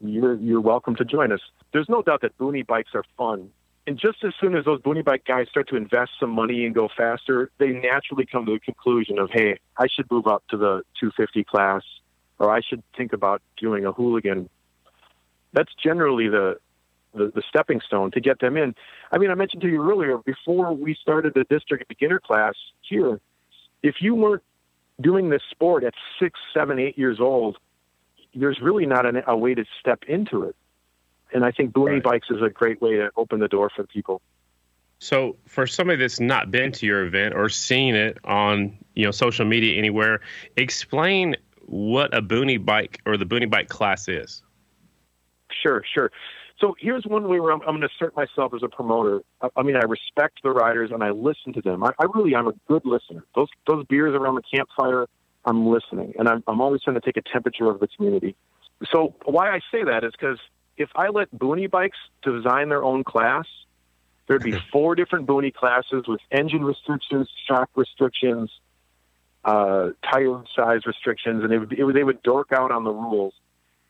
[0.00, 1.40] you're you're welcome to join us.
[1.72, 3.50] There's no doubt that boonie bikes are fun.
[3.86, 6.74] And just as soon as those boonie bike guys start to invest some money and
[6.74, 10.58] go faster, they naturally come to the conclusion of, hey, I should move up to
[10.58, 11.82] the 250 class,
[12.38, 14.50] or I should think about doing a hooligan.
[15.54, 16.58] That's generally the,
[17.14, 18.74] the the stepping stone to get them in.
[19.10, 23.20] I mean, I mentioned to you earlier before we started the district beginner class here.
[23.82, 24.42] If you weren't
[25.00, 27.56] doing this sport at six, seven, eight years old,
[28.40, 30.56] there's really not an, a way to step into it.
[31.32, 32.02] And I think boonie Right.
[32.02, 34.22] bikes is a great way to open the door for people.
[35.00, 39.12] So, for somebody that's not been to your event or seen it on you know
[39.12, 40.20] social media anywhere,
[40.56, 44.42] explain what a Boonie bike or the Boonie bike class is.
[45.62, 46.10] Sure, sure.
[46.60, 49.20] So here's one way where I'm, I'm going to assert myself as a promoter.
[49.40, 51.84] I, I mean, I respect the riders and I listen to them.
[51.84, 53.24] I, I really, I'm a good listener.
[53.36, 55.06] Those those beers around the campfire,
[55.48, 58.36] I'm listening, and I'm, I'm always trying to take a temperature of the community.
[58.92, 60.38] So why I say that is because
[60.76, 63.46] if I let Boonie Bikes design their own class,
[64.26, 68.50] there'd be four different Boonie classes with engine restrictions, shock restrictions,
[69.44, 72.92] uh, tire size restrictions, and it would, it would, they would dork out on the
[72.92, 73.34] rules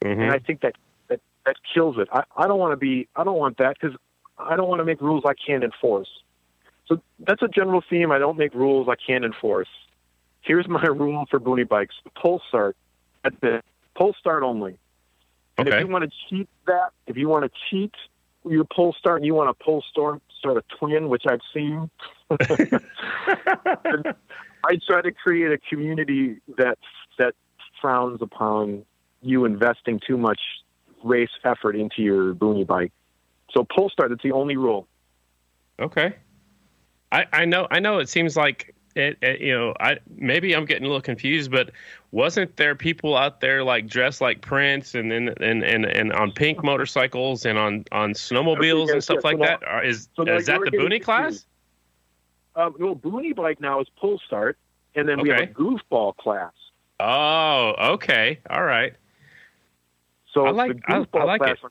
[0.05, 0.21] Mm-hmm.
[0.21, 0.75] and I think that
[1.09, 2.09] that, that kills it.
[2.13, 3.09] I, I don't want to be.
[3.17, 3.97] I don't want that because
[4.39, 6.09] I don't want to make rules I can't enforce.
[6.87, 8.13] So that's a general theme.
[8.13, 9.69] I don't make rules I can't enforce.
[10.49, 12.75] Here's my rule for boonie bikes: pull start.
[13.23, 13.65] That's it.
[13.95, 14.79] Pull start only.
[15.59, 15.77] And Okay.
[15.77, 17.93] if you want to cheat that, if you want to cheat
[18.49, 21.91] your pull start and you want to pull start start a twin, which I've seen,
[22.31, 22.39] I
[24.89, 26.79] try to create a community that
[27.19, 27.35] that
[27.81, 28.87] frowns upon
[29.21, 30.41] you investing too much
[31.05, 32.93] race effort into your boonie bike.
[33.51, 34.89] So pull start, that's the only rule.
[35.79, 36.15] Okay.
[37.13, 40.65] I, I know I know it seems like it, it you know I maybe I'm
[40.65, 41.71] getting a little confused but
[42.11, 46.33] wasn't there people out there like dressed like Prince and then and, and, and on
[46.33, 50.23] pink motorcycles and on on snowmobiles Okay, and stuff yes, like so that is so
[50.25, 51.47] is that the Boonie class?
[52.59, 54.59] Um, no, boonie bike now is pull start,
[54.97, 56.53] and then we have a goofball class.
[56.99, 58.41] Oh, okay.
[58.51, 58.95] All right.
[60.35, 61.71] So I like- the I, I like class, it.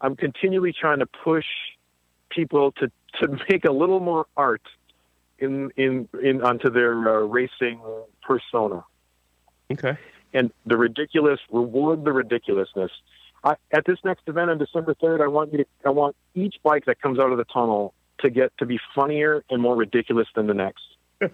[0.00, 1.44] I'm continually trying to push
[2.30, 4.62] people to, to make a little more art
[5.40, 7.80] in in, in onto their uh, racing
[8.22, 8.84] persona.
[9.72, 9.96] Okay.
[10.34, 12.90] and the ridiculous reward the ridiculousness.
[13.42, 16.56] I, at this next event on December third, I want you to I want each
[16.62, 20.28] bike that comes out of the tunnel to get to be funnier and more ridiculous
[20.34, 20.82] than the next.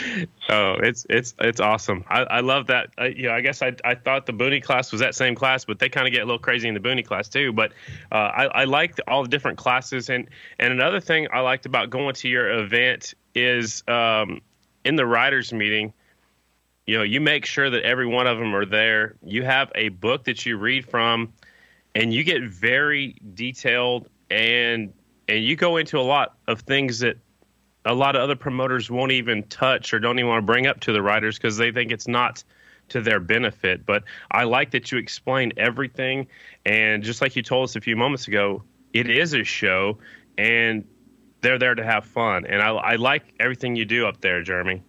[0.48, 2.04] oh, it's it's it's awesome.
[2.08, 2.90] I, I love that.
[2.98, 5.64] Uh, you know, I guess I I thought the Boonie class was that same class,
[5.64, 7.52] but they kind of get a little crazy in the Boonie class too.
[7.52, 7.72] But
[8.10, 10.28] uh, I I liked all the different classes, and
[10.58, 14.40] and another thing I liked about going to your event is um,
[14.84, 15.92] in the writers meeting.
[16.86, 19.14] You know, you make sure that every one of them are there.
[19.24, 21.32] You have a book that you read from,
[21.94, 24.92] and you get very detailed and
[25.28, 27.16] and you go into a lot of things that
[27.84, 30.80] a lot of other promoters won't even touch or don't even want to bring up
[30.80, 32.44] to the writers because they think it's not
[32.90, 33.84] to their benefit.
[33.84, 36.26] But I like that you explain everything.
[36.64, 39.98] And just like you told us a few moments ago, it is a show
[40.38, 40.84] and
[41.40, 42.46] they're there to have fun.
[42.46, 44.82] And I, I like everything you do up there, Jeremy.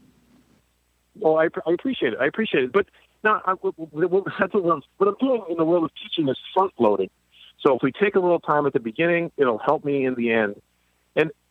[1.15, 2.19] Well, I, I appreciate it.
[2.19, 2.71] I appreciate it.
[2.71, 2.87] But
[3.23, 7.09] now, I, what I'm, what I'm doing in the world of teaching is front loading.
[7.61, 10.31] So if we take a little time at the beginning, it'll help me in the
[10.31, 10.61] end.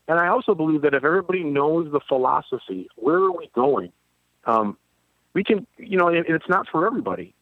[0.08, 3.92] And I also believe that if everybody knows the philosophy, where are we going?
[4.44, 4.76] Um,
[5.34, 7.34] we can, you know, and it's not for everybody.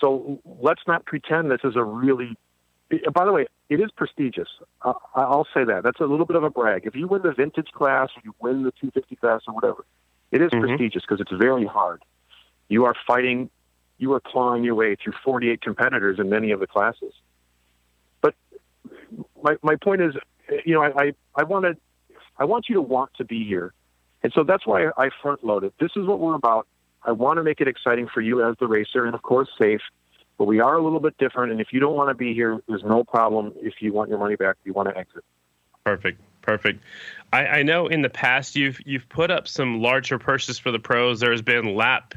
[0.00, 2.36] So let's not pretend this is a really.
[3.12, 4.48] By the way, it is prestigious.
[4.82, 5.82] Uh, I'll say that.
[5.84, 6.86] That's a little bit of a brag.
[6.86, 9.84] If you win the vintage class, or you win the 250 class, or whatever,
[10.30, 10.66] it is mm-hmm.
[10.66, 12.02] prestigious because it's very hard.
[12.68, 13.50] You are fighting,
[13.98, 17.12] you are clawing your way through 48 competitors in many of the classes.
[18.22, 18.34] But
[19.42, 20.14] my my point is,
[20.64, 21.76] you know, I I, I wanted
[22.38, 23.72] I want you to want to be here.
[24.22, 25.72] And so that's why I front loaded.
[25.80, 26.66] This is what we're about.
[27.04, 29.80] I want to make it exciting for you as the racer and, of course, safe.
[30.36, 31.52] But we are a little bit different.
[31.52, 34.18] And if you don't want to be here, there's no problem if you want your
[34.18, 35.24] money back, you want to exit.
[35.84, 36.20] Perfect.
[36.42, 36.82] Perfect.
[37.32, 40.78] I, I know in the past you've you've put up some larger purses for the
[40.78, 41.20] pros.
[41.20, 42.14] There's been lap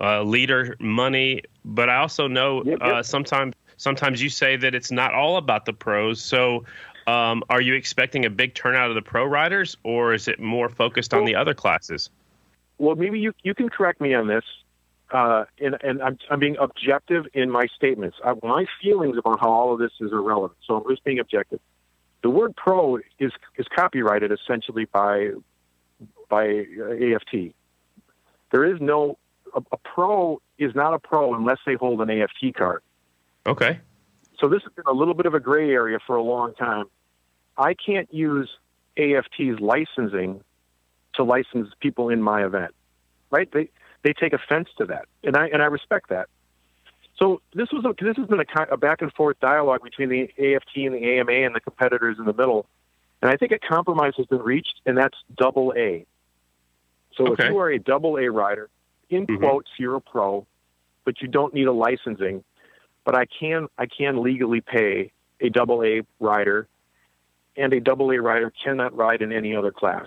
[0.00, 2.82] uh, leader money, but I also know yep, yep.
[2.82, 6.20] Uh, sometimes sometimes you say that it's not all about the pros.
[6.20, 6.64] So
[7.08, 10.68] um, are you expecting a big turnout of the pro riders, or is it more
[10.68, 12.10] focused on well, the other classes?
[12.76, 14.44] Well, maybe you you can correct me on this,
[15.10, 18.18] uh, and, and I'm, I'm being objective in my statements.
[18.22, 21.60] I, my feelings about how all of this is irrelevant, so I'm just being objective.
[22.22, 25.30] The word "pro" is is copyrighted essentially by
[26.28, 27.54] by AFT.
[28.50, 29.16] There is no
[29.54, 32.82] a, a pro is not a pro unless they hold an AFT card.
[33.46, 33.80] Okay.
[34.38, 36.84] So this has been a little bit of a gray area for a long time.
[37.58, 38.48] I can't use
[38.96, 40.42] AFT's licensing
[41.14, 42.74] to license people in my event,
[43.30, 43.50] right?
[43.52, 43.68] They
[44.04, 46.28] they take offense to that, and I and I respect that.
[47.18, 50.22] So this was a, this has been a, a back and forth dialogue between the
[50.22, 52.66] AFT and the AMA and the competitors in the middle,
[53.20, 56.06] and I think a compromise has been reached, and that's double A.
[57.16, 57.46] So okay.
[57.46, 58.70] if you are a double A rider,
[59.10, 59.42] in mm-hmm.
[59.42, 60.46] quotes, you're a pro,
[61.04, 62.44] but you don't need a licensing.
[63.04, 66.68] But I can I can legally pay a double A rider
[67.58, 70.06] and a double A rider cannot ride in any other class.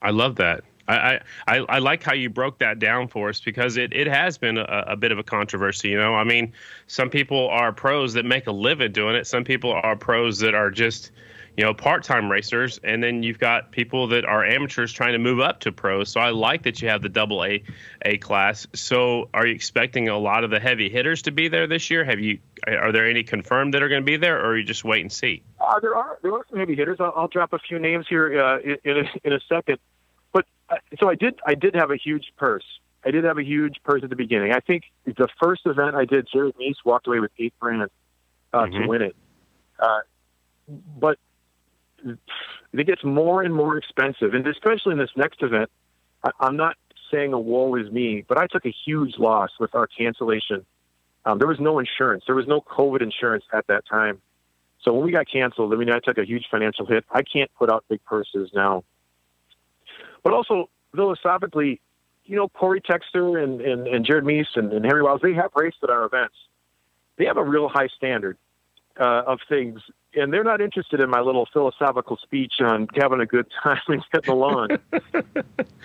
[0.00, 0.64] I love that.
[0.86, 4.36] I, I, I like how you broke that down for us because it, it has
[4.36, 5.88] been a, a, bit of a controversy.
[5.88, 6.52] You know, I mean,
[6.88, 9.26] some people are pros that make a living doing it.
[9.26, 11.10] Some people are pros that are just,
[11.56, 15.38] you know, part-time racers, and then you've got people that are amateurs trying to move
[15.38, 16.10] up to pros.
[16.10, 17.62] So I like that you have the double A
[18.02, 18.66] A class.
[18.74, 22.04] So are you expecting a lot of the heavy hitters to be there this year?
[22.04, 24.64] Have you are there any confirmed that are going to be there, or are you
[24.64, 25.42] just wait and see?
[25.60, 26.96] Uh, there are there are some heavy hitters.
[26.98, 29.78] I'll, I'll drop a few names here uh, in in a, in a second.
[30.32, 32.64] But uh, so I did I did have a huge purse.
[33.04, 34.52] I did have a huge purse at the beginning.
[34.52, 37.86] I think the first event I did, Jared Mees walked away with eight grand uh,
[38.58, 38.82] mm-hmm.
[38.82, 39.16] to win it.
[39.78, 40.00] Uh,
[40.98, 41.18] but
[42.72, 45.70] it gets more and more expensive, and especially in this next event,
[46.22, 46.76] I, I'm not
[47.10, 50.64] saying a woe is me, but I took a huge loss with our cancellation.
[51.24, 52.24] Um, there was no insurance.
[52.26, 54.20] There was no COVID insurance at that time.
[54.82, 57.04] So when we got canceled, I mean, I took a huge financial hit.
[57.10, 58.84] I can't put out big purses now.
[60.22, 61.80] But also, philosophically,
[62.26, 65.50] you know, Corey Texter and, and, and Jared Mees and, and Henry Wiles, they have
[65.54, 66.34] raced at our events.
[67.16, 68.36] They have a real high standard
[68.98, 69.80] uh, of things
[70.16, 74.02] and they're not interested in my little philosophical speech on having a good time and
[74.12, 74.68] getting along.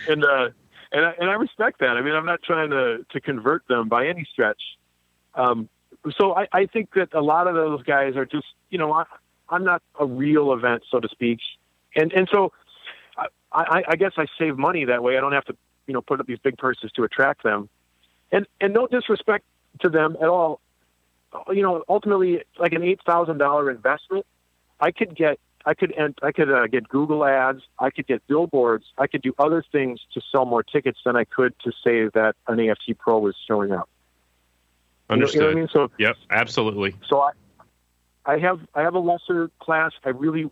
[0.08, 0.50] and uh,
[0.92, 1.98] and I, and I respect that.
[1.98, 4.62] I mean, I'm not trying to to convert them by any stretch.
[5.36, 5.70] Um,
[6.18, 9.04] so I, I think that a lot of those guys are just, you know, I,
[9.50, 11.40] I'm not a real event, so to speak,
[11.96, 12.52] and and so
[13.18, 15.18] I, I, I guess I save money that way.
[15.18, 15.56] I don't have to,
[15.88, 17.70] you know, put up these big purses to attract them,
[18.32, 19.46] and and no disrespect
[19.82, 20.62] to them at all
[21.50, 24.26] you know, ultimately, like an eight thousand dollar investment,
[24.80, 28.86] I could get, I could, I could uh, get Google ads, I could get billboards,
[28.98, 32.36] I could do other things to sell more tickets than I could to say that
[32.48, 33.90] an AFT Pro was showing up.
[35.10, 35.36] Understood.
[35.36, 35.70] You know, you know I mean?
[35.72, 36.96] So, yep, absolutely.
[37.08, 37.32] So I,
[38.26, 39.92] I have, I have a lesser class.
[40.04, 40.50] I really,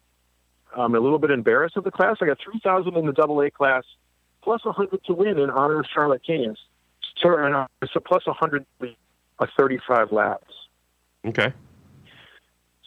[0.76, 2.18] I'm a little bit embarrassed of the class.
[2.22, 3.84] I got three thousand in the double A class,
[4.42, 6.58] plus 100 to win in honor of Charlotte Canes.
[7.22, 8.66] Sorry, no, it's a plus 100
[9.40, 10.54] a 35 laps.
[11.26, 11.54] Okay.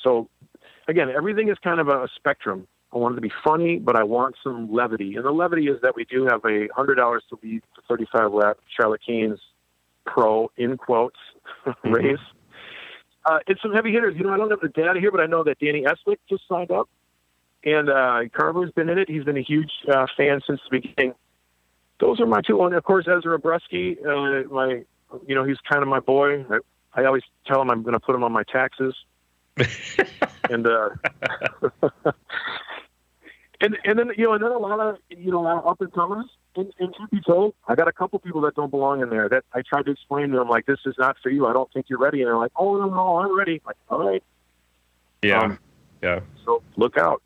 [0.03, 0.29] So,
[0.89, 2.67] again, everything is kind of a spectrum.
[2.93, 5.15] I want it to be funny, but I want some levity.
[5.17, 8.59] And the levity is that we do have a $100 to lead the 35 lap
[8.77, 9.39] Charlotte Canes
[10.07, 11.17] Pro, in quotes,
[11.67, 11.93] Mm-hmm.
[11.93, 12.19] race.
[13.27, 14.15] Uh, it's some heavy hitters.
[14.17, 16.43] You know, I don't have the data here, but I know that Danny Eslick just
[16.49, 16.89] signed up.
[17.65, 19.11] And uh, Carver's been in it.
[19.11, 21.15] He's been a huge uh, fan since the beginning.
[22.01, 22.63] Those are my two.
[22.63, 24.85] And of course, Ezra Brusky, uh, my,
[25.27, 26.45] you know, he's kind of my boy.
[26.51, 26.59] I,
[26.95, 28.95] I always tell them I'm going to put them on my taxes.
[30.49, 30.91] and uh,
[33.61, 35.67] and and then you know, and then a lot of you know, a lot of
[35.67, 36.27] up and comers.
[36.57, 39.29] And, and truth be told, I got a couple people that don't belong in there.
[39.29, 41.47] That I tried to explain to them, like, this is not for you.
[41.47, 42.23] I don't think you're ready.
[42.23, 43.63] And they're like, oh no, no, I'm ready.
[43.65, 44.23] like, all right.
[45.23, 45.43] Yeah.
[45.43, 45.59] Um,
[46.03, 46.21] yeah.
[46.45, 47.23] So look out.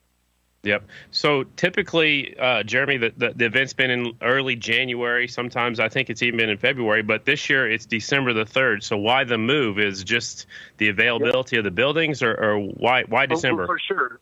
[0.65, 0.85] Yep.
[1.11, 5.29] So typically, uh, Jeremy, the, the, the event's been in early January.
[5.29, 8.83] Sometimes I think it's even been in February, but this year it's December the third.
[8.83, 9.79] So why the move?
[9.79, 10.47] Is just
[10.79, 13.67] the availability of the buildings, or, or why why Oh, December?
[13.67, 14.21] For sure.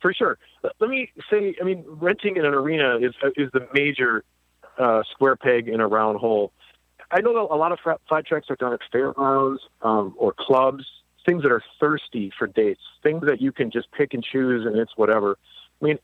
[0.00, 0.38] For sure.
[0.80, 4.24] Let- me say, I mean, renting in an arena is is the major
[4.78, 6.52] uh, square peg in a round hole.
[7.10, 10.84] I know a lot of flat tracks are done at fairgrounds um, or clubs,
[11.24, 14.76] things that are thirsty for dates, things that you can just pick and choose and
[14.76, 15.38] it's whatever.
[15.80, 15.98] I mean,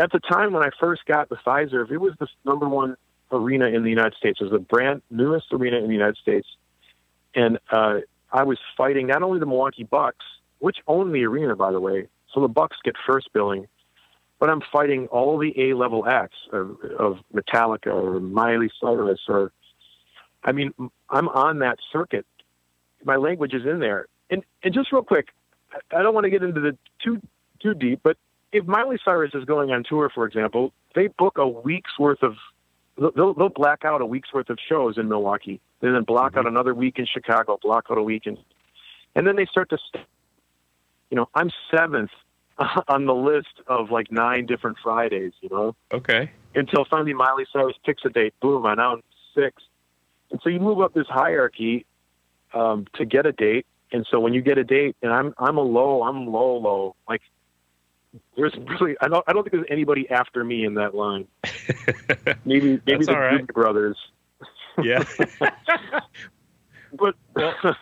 [0.00, 2.96] at the time when I first got the Fiserv, it was the number one
[3.30, 4.38] arena in the United States.
[4.40, 6.46] It was the brand newest arena in the United States.
[7.34, 8.00] And uh,
[8.30, 10.24] I was fighting not only the Milwaukee Bucks,
[10.58, 13.66] which own the arena, by the way, so the Bucks get first billing,
[14.38, 19.52] but I'm fighting all the A level acts of, of Metallica or Miley Cyrus or,
[20.44, 20.72] I mean,
[21.08, 22.26] I'm on that circuit.
[23.04, 24.06] My language is in there.
[24.30, 25.28] And and just real quick,
[25.90, 27.20] I don't want to get into the too
[27.60, 28.16] too deep, but
[28.52, 32.36] if Miley Cyrus is going on tour, for example, they book a week's worth of
[32.98, 36.46] they'll they'll black out a week's worth of shows in Milwaukee, and then block out
[36.46, 38.36] another week in Chicago, block out a week in,
[39.14, 40.06] and then they start to, st-
[41.10, 42.10] you know, I'm seventh
[42.88, 46.30] on the list of like nine different Fridays, you know, Okay.
[46.54, 48.34] until finally Miley Cyrus picks a date.
[48.40, 49.02] Boom, I'm now in
[49.34, 49.66] sixth,
[50.30, 51.86] and so you move up this hierarchy
[52.52, 53.66] um, to get a date.
[53.94, 56.96] And so when you get a date, and I'm I'm a low, I'm low, low.
[57.08, 57.20] Like
[58.36, 61.26] there's really I don't I don't think there's anybody after me in that line.
[62.44, 63.38] Maybe maybe the right.
[63.38, 63.96] Duke brothers.
[64.82, 65.04] Yeah.
[66.98, 67.74] but so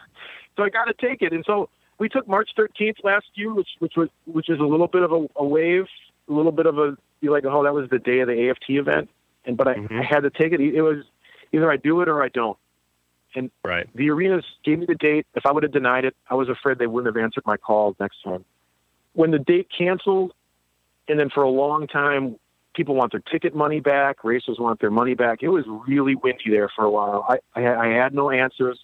[0.59, 1.33] I got to take it.
[1.33, 4.89] And so we took March 13th last year, which which was which is a little
[4.89, 5.87] bit of a, a wave,
[6.29, 8.71] a little bit of a be like, oh, that was the day of the AFT
[8.71, 9.09] event.
[9.45, 10.01] And but I, Mhm.
[10.01, 10.61] I had to take it.
[10.61, 11.05] It was
[11.53, 12.59] either I do it or I don't.
[13.65, 13.87] right.
[13.95, 15.27] The arenas gave me the date.
[15.35, 17.95] If I would have denied it, I was afraid they wouldn't have answered my call
[18.01, 18.45] next time.
[19.13, 20.33] When the date canceled,
[21.11, 22.37] and then for a long time,
[22.75, 24.25] people want their ticket money back.
[24.25, 25.43] Racers want their money back.
[25.43, 27.27] It was really windy there for a while.
[27.29, 28.79] I I, I had no answers.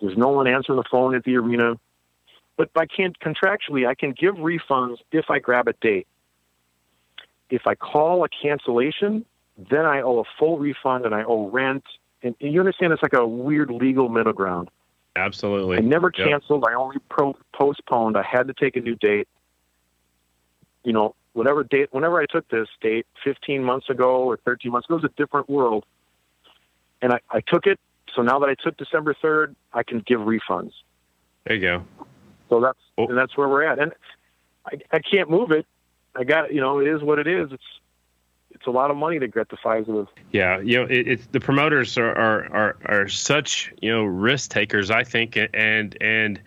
[0.00, 1.78] There's no one answering the phone at the arena.
[2.56, 6.06] But I can't contractually, I can give refunds if I grab a date.
[7.50, 9.26] If I call a cancellation,
[9.58, 11.84] then I owe a full refund and I owe rent.
[12.22, 14.70] And, and you understand it's like a weird legal middle ground.
[15.16, 15.78] Absolutely.
[15.78, 16.28] I never Yep.
[16.28, 16.64] canceled.
[16.68, 18.16] I only pro- postponed.
[18.16, 19.28] I had to take a new date.
[20.86, 24.86] You know, whatever date, whenever I took this date, 15 months ago or 13 months
[24.86, 25.84] ago, it was a different world.
[27.02, 27.80] And I, I took it.
[28.14, 30.70] So now that I took December 3rd, I can give refunds.
[31.44, 31.84] There you go.
[32.48, 33.08] So that's Oh.
[33.08, 33.78] and that's where we're at.
[33.78, 33.92] And
[34.64, 35.66] I, I can't move it.
[36.14, 37.52] I got you know it is what it is.
[37.52, 37.62] It's
[38.52, 40.08] it's a lot of money to get the Fiserv with.
[40.32, 44.50] Yeah, you know, it, it's the promoters are, are are are such you know risk
[44.50, 44.90] takers.
[44.90, 46.40] I think, and and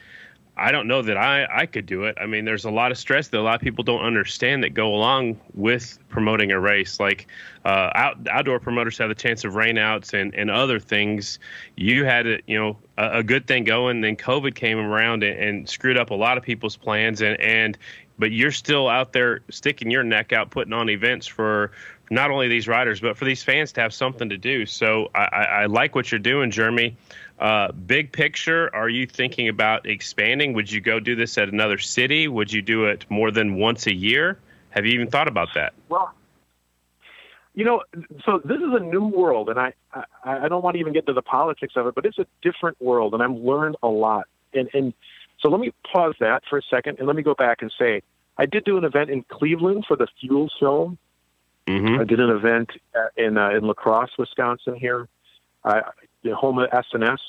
[0.60, 2.18] I don't know that I I could do it.
[2.20, 4.74] I mean, there's a lot of stress that a lot of people don't understand that
[4.74, 7.00] go along with promoting a race.
[7.00, 7.28] Like
[7.66, 11.40] uh, out, outdoor promoters have the chance of rainouts and and other things.
[11.78, 14.02] You had it, you know, a, a good thing going.
[14.02, 17.22] Then COVID came around and, and screwed up a lot of people's plans.
[17.22, 17.78] And and
[18.20, 21.72] but you're still out there sticking your neck out, putting on events for
[22.10, 24.66] not only these riders but for these fans to have something to do.
[24.66, 26.98] So I, I, I like what you're doing, Jeremy.
[27.40, 30.54] Uh, big picture, are you thinking about expanding?
[30.54, 32.28] Would you go do this at another city?
[32.28, 34.38] Would you do it more than once a year?
[34.72, 35.74] Have you even thought about that?
[35.88, 36.14] Well,
[37.56, 37.84] you know,
[38.26, 40.06] so this is a new world, and I, I
[40.46, 42.80] I don't want to even get into the politics of it, but it's a different
[42.82, 44.28] world, and I've learned a lot.
[44.54, 44.94] And and
[45.40, 48.02] so let me pause that for a second, and let me go back and say
[48.38, 50.98] I did do an event in Cleveland for the Fuel Show.
[51.70, 52.02] Mm-hmm.
[52.02, 54.76] I did an event uh, in uh, in La Crosse, Wisconsin.
[54.76, 55.08] Here,
[55.64, 55.82] uh,
[56.24, 57.20] the home of SNS.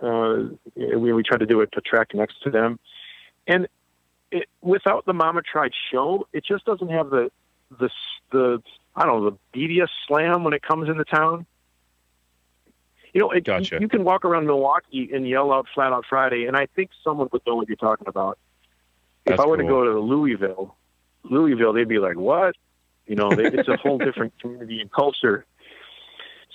[0.00, 2.78] Uh, we we tried to do it to track next to them,
[3.48, 3.66] and
[4.30, 7.32] it, without the Mama Tried show, it just doesn't have the
[7.80, 7.90] the
[8.30, 8.62] the
[8.94, 11.44] I don't know, the media slam when it comes into town.
[13.12, 13.76] You know, it, Gotcha.
[13.76, 16.90] you, you can walk around Milwaukee and yell out Flat Out Friday, and I think
[17.02, 18.38] someone would know what you're talking about.
[19.26, 20.76] if I were to go to Louisville,
[21.24, 22.54] Louisville, they'd be like, "What?"
[23.08, 25.44] You know, they, it's a whole different community and culture.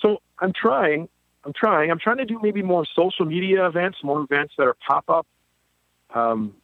[0.00, 1.08] So I'm trying.
[1.44, 1.90] I'm trying.
[1.90, 5.26] I'm trying to do maybe more social media events, more events that are pop up,
[6.14, 6.54] um,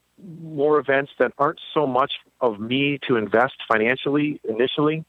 [0.42, 5.04] more events that aren't so much of me to invest financially initially.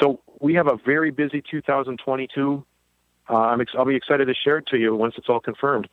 [0.00, 2.64] So we have a very busy 2022.
[3.28, 5.88] Uh, I'm ex- I'll be excited to share it to you once it's all confirmed.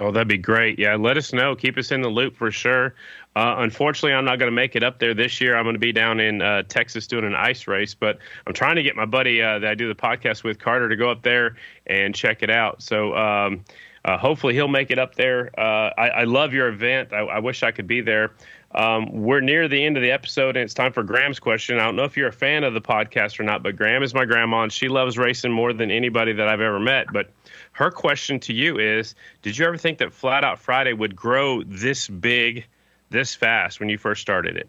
[0.00, 0.78] Oh, that'd be great.
[0.78, 1.56] Yeah, let us know.
[1.56, 2.94] Keep us in the loop for sure.
[3.34, 5.56] Uh, unfortunately, I'm not going to make it up there this year.
[5.56, 8.76] I'm going to be down in uh, Texas doing an ice race, but I'm trying
[8.76, 11.22] to get my buddy uh, that I do the podcast with, Carter, to go up
[11.22, 12.80] there and check it out.
[12.80, 13.64] So um,
[14.04, 15.50] uh, hopefully he'll make it up there.
[15.58, 17.12] Uh, I, I love your event.
[17.12, 18.32] I, I wish I could be there.
[18.74, 21.78] Um, we're near the end of the episode, and it's time for Gram's question.
[21.78, 24.12] I don't know if you're a fan of the podcast or not, but Gram is
[24.12, 27.06] my grandma, and she loves racing more than anybody that I've ever met.
[27.12, 27.30] But
[27.72, 31.62] her question to you is Did you ever think that Flat Out Friday would grow
[31.62, 32.66] this big,
[33.08, 34.68] this fast when you first started it?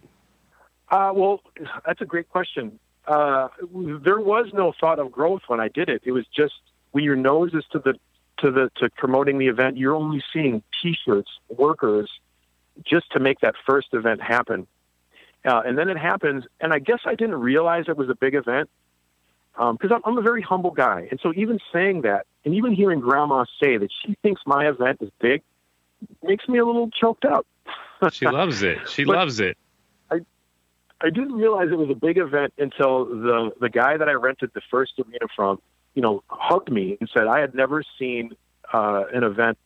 [0.90, 1.42] Uh, well,
[1.86, 2.80] that's a great question.
[3.06, 6.04] Uh, there was no thought of growth when I did it.
[6.06, 6.54] It was just
[6.92, 7.96] when your nose is to the
[8.38, 12.10] to the to promoting the event, you're only seeing T-shirts, workers,
[12.86, 14.68] just to make that first event happen.
[15.46, 18.36] Uh, and then it happens, and I guess I didn't realize it was a big
[18.36, 18.70] event
[19.56, 23.00] because I'm, I'm a very humble guy, and so even saying that, and even hearing
[23.00, 25.42] Grandma say that she thinks my event is big,
[26.24, 27.46] makes me a little choked up.
[28.14, 28.78] She loves it.
[28.90, 29.58] She But- loves it.
[31.02, 34.52] I didn't realize it was a big event until the the guy that I rented
[34.54, 35.62] the first arena from,
[35.96, 38.34] you know, hugged me and said I had never seen
[38.74, 39.58] uh, an event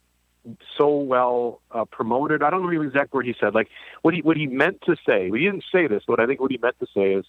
[0.78, 2.44] so well uh, promoted.
[2.44, 3.54] I don't know the exact word he said.
[3.56, 3.70] Like
[4.02, 5.26] what he what he meant to say.
[5.32, 7.26] He didn't say this, but I think what he meant to say is,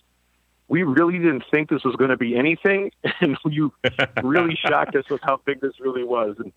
[0.69, 2.91] we really didn't think this was going to be anything,
[3.21, 3.73] and you
[4.23, 6.37] really shocked us with how big this really was.
[6.39, 6.53] And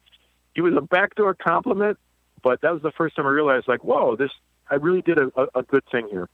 [0.55, 1.97] it was a backdoor compliment,
[2.41, 4.32] but that was the first time I realized, like, whoa, this
[4.70, 6.28] I really did a, a, a good thing here.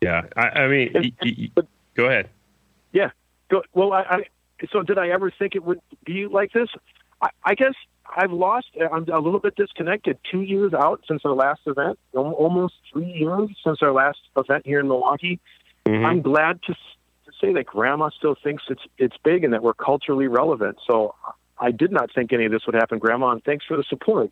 [0.00, 0.22] Yeah.
[0.36, 1.62] I, I mean, And- y- y- y-
[1.94, 2.28] go ahead.
[2.92, 3.10] Yeah.
[3.50, 4.22] Go, well, I, I
[4.72, 6.68] so did I ever think it would be like this?
[7.20, 7.74] I, I guess
[8.14, 8.66] I've lost.
[8.92, 10.18] I'm a little bit disconnected.
[10.30, 14.80] Two years out since our last event, almost three years since our last event here
[14.80, 15.40] in Milwaukee.
[15.86, 16.04] Mhm.
[16.04, 19.74] I'm glad to, to say that Grandma still thinks it's it's big and that we're
[19.74, 20.78] culturally relevant.
[20.86, 21.14] So
[21.58, 24.30] I did not think any of this would happen, Grandma, and thanks for the support.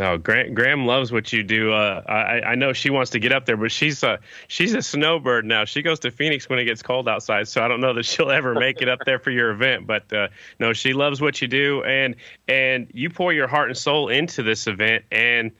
[0.00, 1.72] Oh, Gram, Gram loves what you do.
[1.72, 4.80] Uh, I, I know she wants to get up there, but she's a she's a
[4.80, 5.66] snowbird now.
[5.66, 8.30] She goes to Phoenix when it gets cold outside, so I don't know that she'll
[8.30, 9.86] ever make it up there for your event.
[9.86, 10.28] But uh,
[10.58, 12.16] no, she loves what you do, and
[12.48, 15.52] and you pour your heart and soul into this event, and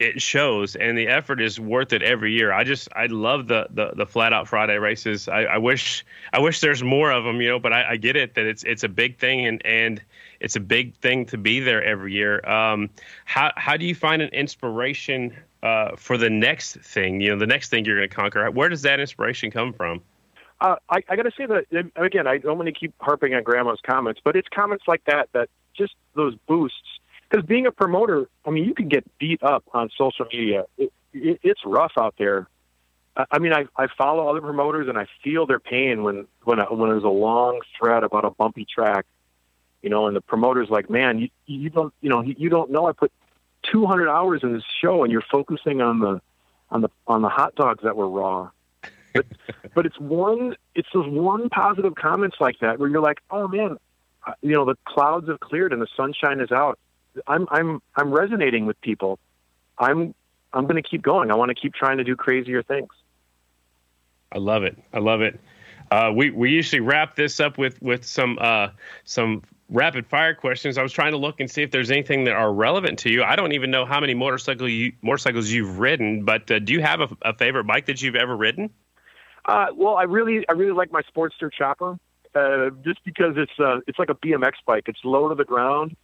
[0.00, 0.74] it shows.
[0.74, 2.52] And the effort is worth it every year.
[2.52, 5.28] I just I love the the, the flat out Friday races.
[5.28, 7.60] I, I wish I wish there's more of them, you know.
[7.60, 10.02] But I, I get it that it's it's a big thing, and and
[10.40, 12.44] it's a big thing to be there every year.
[12.48, 12.90] Um,
[13.26, 17.20] how how do you find an inspiration uh, for the next thing?
[17.20, 18.50] You know, the next thing you're going to conquer.
[18.50, 20.00] Where does that inspiration come from?
[20.60, 22.26] Uh, I, I got to say that again.
[22.26, 25.48] I don't want to keep harping on Grandma's comments, but it's comments like that that
[25.76, 26.99] just those boosts.
[27.30, 30.64] Because being a promoter, I mean, you can get beat up on social media.
[30.76, 32.48] It, it, it's rough out there.
[33.16, 36.58] I I mean, I, I follow other promoters and I feel their pain when when
[36.58, 39.06] when there's a long thread about a bumpy track,
[39.82, 42.86] you know, and the promoter's like, man, you you don't you know you don't know
[42.86, 43.12] I put
[43.70, 46.20] 200 hours in this show and you're focusing on the
[46.70, 48.50] on the on the hot dogs that were raw.
[49.12, 49.26] But
[49.74, 53.76] but it's one it's those one positive comments like that where you're like, oh man,
[54.26, 56.78] uh, you know the clouds have cleared and the sunshine is out.
[57.26, 59.18] I'm I'm I'm resonating with people.
[59.78, 60.14] I'm
[60.52, 61.30] I'm going to keep going.
[61.30, 62.90] I want to keep trying to do crazier things.
[64.32, 64.78] I love it.
[64.92, 65.40] I love it.
[65.90, 68.68] Uh, we we usually wrap this up with with some uh,
[69.04, 70.78] some rapid fire questions.
[70.78, 73.22] I was trying to look and see if there's anything that are relevant to you.
[73.22, 76.80] I don't even know how many motorcycle you, motorcycles you've ridden, but uh, do you
[76.80, 78.70] have a, a favorite bike that you've ever ridden?
[79.44, 81.98] Uh, well, I really I really like my Sportster Chopper,
[82.34, 84.84] uh, just because it's uh, it's like a BMX bike.
[84.86, 85.96] It's low to the ground.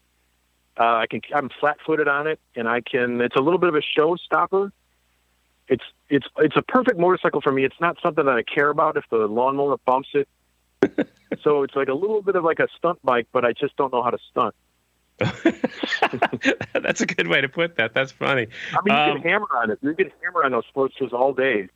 [0.79, 3.21] Uh, I can I'm flat footed on it, and I can.
[3.21, 4.71] It's a little bit of a showstopper.
[5.69, 7.65] It's it's it's a perfect motorcycle for me.
[7.65, 10.29] It's not something that I care about if the lawnmower bumps it.
[11.43, 13.93] so it's like a little bit of like a stunt bike, but I just don't
[13.93, 14.55] know how to stunt.
[15.19, 17.95] That's a good way to put that.
[17.95, 18.49] That's funny.
[18.73, 19.79] I mean, you Um, can hammer on it.
[19.81, 21.69] You can hammer on those Sportsters all day.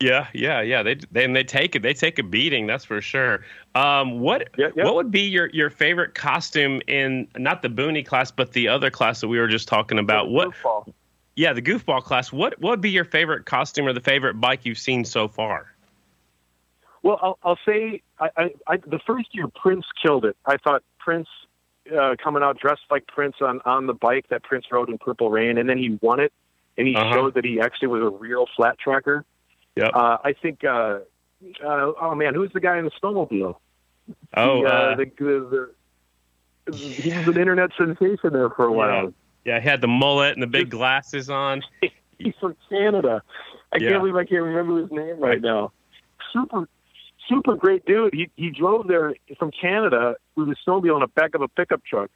[0.00, 0.82] Yeah, yeah, yeah.
[0.82, 1.82] They they and they take it.
[1.82, 2.66] They take a beating.
[2.66, 3.44] That's for sure.
[3.74, 4.84] Um, what Yeah, yeah.
[4.84, 8.90] what would be your your favorite costume in not the boonie class, but the other
[8.90, 10.28] class that we were just talking about?
[10.28, 10.50] What?
[10.50, 10.92] Goofball.
[11.34, 12.30] Yeah, the goofball class.
[12.30, 15.72] What what would be your favorite costume or the favorite bike you've seen so far?
[17.02, 20.36] Well, I'll, I'll say I, I, I, the first year Prince killed it.
[20.44, 21.28] I thought Prince
[21.96, 25.30] uh, coming out dressed like Prince on on the bike that Prince rode in Purple
[25.30, 26.32] Rain, and then he won it,
[26.76, 27.12] and he Uh-huh.
[27.14, 29.24] showed that he actually was a real flat tracker.
[29.76, 29.90] Yep.
[29.94, 30.64] Uh, I think.
[30.64, 31.00] Uh,
[31.64, 33.56] uh, oh man, who's the guy in the snowmobile?
[34.36, 35.70] Oh, the, uh, uh, the, the,
[36.72, 39.12] the, he was an internet sensation there for a while.
[39.44, 41.62] yeah, he had the mullet and the big glasses on.
[42.18, 43.22] He's from Canada.
[43.72, 43.90] I Yeah.
[43.90, 45.72] can't believe I can't remember his name right now.
[46.32, 46.68] Super,
[47.28, 48.14] super great dude.
[48.14, 51.84] He he drove there from Canada with a snowmobile on the back of a pickup
[51.84, 52.10] truck.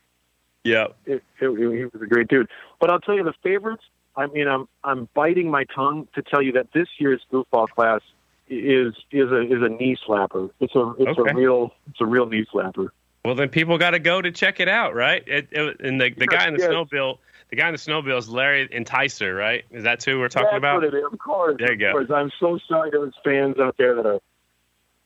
[0.64, 0.88] Yeah.
[1.06, 2.48] It, it, he was a great dude.
[2.80, 3.82] But I'll tell you the favorites.
[4.20, 8.00] I mean, I'm I'm biting my tongue to tell you that this year's goofball class
[8.48, 10.50] is is a is a knee slapper.
[10.60, 11.30] It's a it's Okay.
[11.30, 12.88] a real it's a real knee slapper.
[13.24, 15.22] Well, then people got to go to check it out, right?
[15.26, 16.70] It, it, and the, the Yes, guy in the yes.
[16.70, 17.18] snowmobile,
[17.50, 19.62] the guy in the snowbill is Larry Enticer, right?
[19.70, 20.76] Is that who we're talking That's about?
[20.76, 21.04] what it is.
[21.12, 21.56] Of course.
[21.58, 22.14] There you go.
[22.14, 24.20] I'm so sorry to those fans out there that are,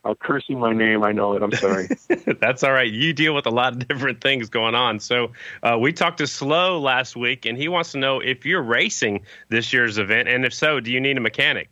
[0.04, 1.02] are cursing my name.
[1.02, 1.42] I know it.
[1.42, 1.88] I'm sorry.
[2.40, 2.90] That's all right.
[2.90, 5.00] You deal with a lot of different things going on.
[5.00, 5.32] So
[5.62, 9.24] uh, we talked to Slow last week, and he wants to know if you're racing
[9.48, 11.70] this year's event, and if so, do you need a mechanic?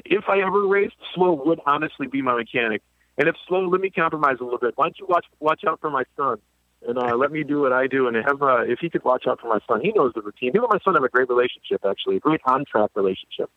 [0.05, 2.83] if I ever raced, Slow would honestly be my mechanic.
[3.16, 4.73] And if Slow, let me compromise a little bit.
[4.77, 6.39] Why don't you watch watch out for my son?
[6.87, 9.27] And uh, let me do what I do, and have uh, if he could watch
[9.29, 10.55] out for my son, he knows the routine.
[10.55, 13.51] Him and my son have a great relationship, actually, a great on track relationship.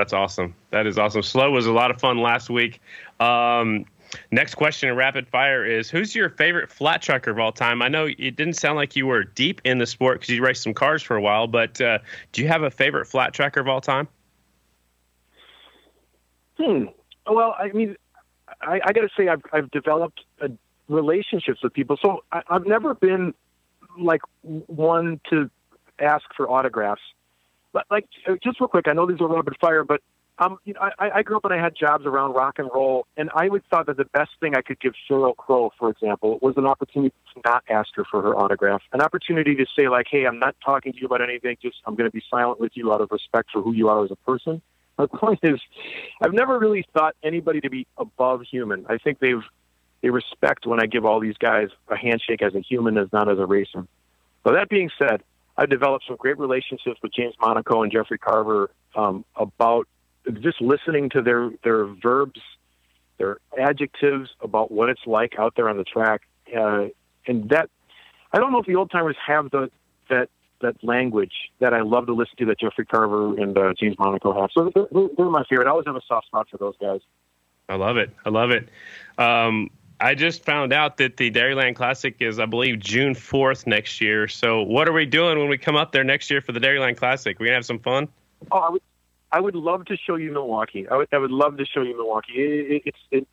[0.00, 0.54] That's awesome.
[0.70, 1.22] That is awesome.
[1.22, 2.80] Slow was a lot of fun last week.
[3.20, 3.84] Um,
[4.30, 7.82] next question in rapid fire is Who's your favorite flat trucker of all time?
[7.82, 10.62] I know it didn't sound like you were deep in the sport because you raced
[10.62, 11.98] some cars for a while, but uh,
[12.32, 14.08] do you have a favorite flat tracker of all time?
[16.56, 16.84] Hmm.
[17.26, 17.96] Well, I mean,
[18.62, 20.48] I, I got to say, I've I've developed uh
[20.88, 21.98] relationships with people.
[22.00, 23.34] So I, I've never been
[23.98, 25.50] like one to
[25.98, 27.02] ask for autographs.
[27.72, 30.00] But like, uh, just real quick, I know these are a little bit fire, but
[30.40, 33.06] um, you know, I, I grew up and I had jobs around rock and roll,
[33.16, 36.38] and I always thought that the best thing I could give Sheryl Crow, for example,
[36.40, 40.06] was an opportunity to not ask her for her autograph, an opportunity to say like,
[40.10, 41.58] "Hey, I'm not talking to you about anything.
[41.60, 44.02] Just I'm going to be silent with you out of respect for who you are
[44.02, 44.62] as a person."
[44.96, 45.60] My point is,
[46.22, 48.86] I've never really thought anybody to be above human.
[48.88, 49.44] I think they've
[50.00, 53.28] they respect when I give all these guys a handshake as a human, as not
[53.28, 53.86] as a racer.
[54.44, 55.22] So that being said,
[55.56, 59.86] I've developed some great relationships with James Monaco and Jeffrey Carver um, about
[60.40, 62.40] just listening to their their verbs,
[63.18, 66.22] their adjectives about what it's like out there on the track,
[66.56, 66.86] uh,
[67.26, 67.70] and that
[68.32, 69.70] I don't know if the old timers have the
[70.08, 70.28] that
[70.60, 74.38] that language that I love to listen to that Jeffrey Carver and uh, James Monaco
[74.38, 74.50] have.
[74.52, 75.66] So they're, they're my favorite.
[75.66, 77.00] I always have a soft spot for those guys.
[77.68, 78.10] I love it.
[78.24, 78.68] I love it.
[79.16, 79.70] Um,
[80.00, 84.28] I just found out that the Dairyland Classic is, I believe, June 4th next year.
[84.28, 86.96] So, what are we doing when we come up there next year for the Dairyland
[86.96, 87.38] Classic?
[87.38, 88.08] We're going to have some fun?
[88.50, 88.82] Oh, I would,
[89.30, 90.88] I would love to show you Milwaukee.
[90.88, 92.32] I would, I would love to show you Milwaukee.
[92.32, 93.28] It, it, it's, it,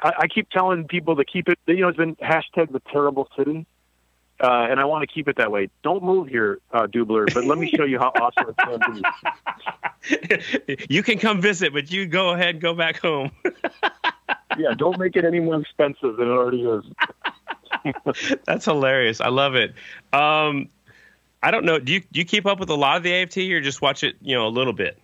[0.00, 1.58] I, I keep telling people to keep it.
[1.66, 3.64] You know, it's been hashtag the terrible city,
[4.40, 5.68] uh, and I want to keep it that way.
[5.84, 7.32] Don't move here, uh, Dubler.
[7.32, 8.80] But let me show you how awesome it can
[10.66, 10.86] be.
[10.88, 13.30] you can come visit, but you go ahead and go back home.
[14.58, 16.84] Yeah, don't make it any more expensive than it already is.
[18.46, 19.20] That's hilarious.
[19.20, 19.74] I love it.
[20.12, 20.68] Um,
[21.42, 21.78] I don't know.
[21.78, 24.04] Do you do you keep up with a lot of the AFT, or just watch
[24.04, 24.98] it, you know, a little bit?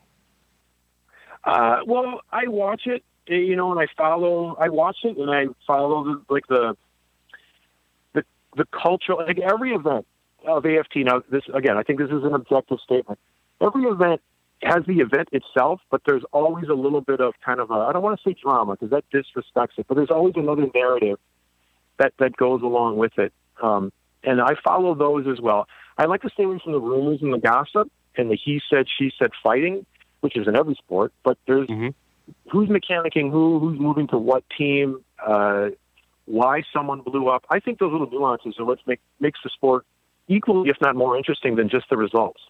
[1.45, 4.57] Uh, well, I watch it, eh, you know, and I follow.
[4.61, 6.77] I watch it, and I follow the, like the
[8.13, 8.25] the
[8.57, 10.07] the cultural, like every event
[10.47, 10.97] of AFT.
[10.97, 13.19] Now, this again, I think this is an objective statement.
[13.61, 14.21] Every event
[14.63, 17.93] has the event itself, but there's always a little bit of kind of a I
[17.93, 21.19] don't want to say drama because that disrespects it, but there's always another narrative
[21.99, 23.33] that that goes along with it.
[23.63, 23.93] Um,
[24.25, 25.69] and I follow those as well.
[25.97, 28.87] I like to stay away from the rumors and the gossip and the he said
[28.99, 29.87] she said fighting,
[30.21, 31.13] which is in every sport.
[31.23, 31.95] But there's Mhm.
[32.51, 35.71] who's mechanicking who, who's moving to what team, uh,
[36.27, 37.45] why someone blew up.
[37.49, 39.87] I think those little nuances are what make, makes the sport
[40.29, 42.41] equally, if not more, interesting than just the results.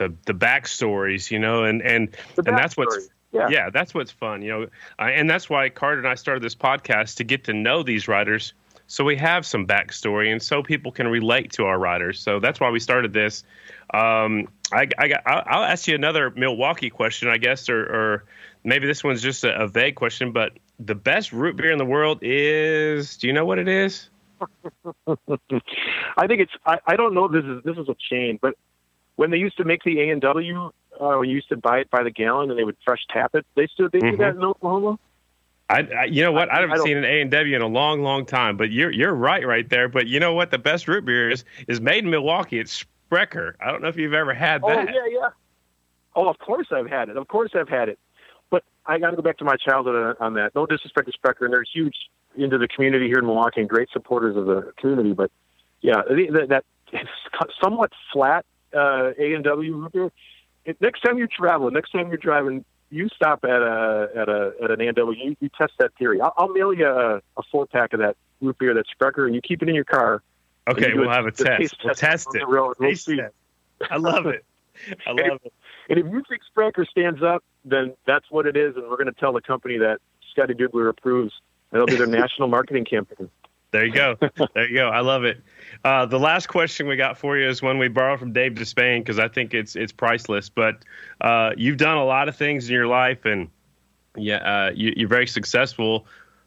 [0.00, 3.08] The the backstories, you know, and and and that's what's.
[3.32, 3.48] Yeah.
[3.48, 4.62] yeah, that's what's fun, you know,
[4.98, 8.08] uh, and that's why Carter and I started this podcast to get to know these
[8.08, 8.54] writers,
[8.88, 12.18] so we have some backstory, and so people can relate to our writers.
[12.18, 13.44] So that's why we started this.
[13.94, 18.24] Um, I, I got, I'll, I'll ask you another Milwaukee question, I guess, or, or
[18.64, 21.84] maybe this one's just a, a vague question, but the best root beer in the
[21.84, 24.10] world is, do you know what it is?
[25.06, 26.52] I think it's.
[26.66, 27.28] I, I don't know.
[27.28, 28.56] This is this is a chain, but
[29.20, 31.80] when they used to make the A and W, uh, when you used to buy
[31.80, 34.16] it by the gallon and they would fresh tap it, they still they do Mhm.
[34.18, 34.98] that in Oklahoma.
[35.68, 36.48] I, I you know what?
[36.50, 38.56] I, I- I haven't don't- seen an A and W in a long, long time.
[38.56, 39.88] But you're you're right, right there.
[39.90, 40.50] But you know what?
[40.50, 42.58] The best root beer is is made in Milwaukee.
[42.60, 43.56] It's Sprecher.
[43.60, 44.88] I don't know if you've ever had that.
[44.88, 45.28] Oh yeah, yeah.
[46.16, 47.18] Oh, of course I've had it.
[47.18, 47.98] Of course I've had it.
[48.48, 50.54] but I got to go back to my childhood on that.
[50.54, 51.94] No disrespect to Sprecher, and they're huge
[52.36, 55.12] into the community here in Milwaukee and great supporters of the community.
[55.12, 55.30] But
[55.82, 56.64] yeah, that, that
[57.62, 58.44] somewhat flat
[58.74, 60.12] uh, A and W root beer.
[60.80, 64.70] Next time you travel, next time you're driving, you stop at a at a at
[64.70, 65.18] an A and W.
[65.30, 66.20] You, you test that theory.
[66.20, 69.34] I'll, I'll mail you a, a four pack of that root beer, that Sprecher, and
[69.34, 70.22] you keep it in your car.
[70.68, 71.76] Okay, we'll a, have a test.
[71.84, 72.46] We'll test it.
[72.46, 72.74] We'll
[73.90, 74.44] I love it.
[75.06, 75.52] I love it.
[75.88, 79.12] And if you think Sprecher stands up, then that's what it is, and we're going
[79.12, 79.98] to tell the company that
[80.30, 81.32] Scotty Dubler approves.
[81.72, 83.30] and it'll be their national marketing campaign.
[83.70, 84.16] There you go.
[84.54, 84.88] There you go.
[84.88, 85.42] I love it.
[85.84, 89.00] Uh, the last question we got for you is one we borrowed from Dave Despain
[89.00, 90.48] because I think it's it's priceless.
[90.48, 90.84] But
[91.20, 93.48] uh, you've done a lot of things in your life, and
[94.16, 96.06] yeah, uh, you, are very successful.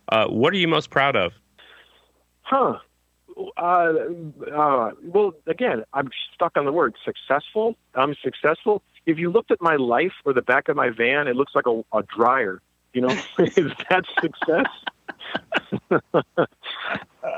[0.09, 1.33] Uh, what are you most proud of?
[2.41, 2.79] Huh.
[3.57, 3.93] Uh,
[4.53, 7.75] uh, well, again, I'm stuck on the word successful.
[7.95, 8.83] I'm successful.
[9.05, 11.65] If you looked at my life or the back of my van, it looks like
[11.65, 12.61] a, a dryer.
[12.93, 13.09] You know,
[13.39, 14.67] is that success?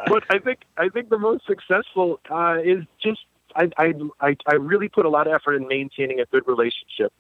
[0.10, 3.22] but I think I think the most successful uh, is just
[3.56, 7.14] I, I I really put a lot of effort in maintaining a good relationship.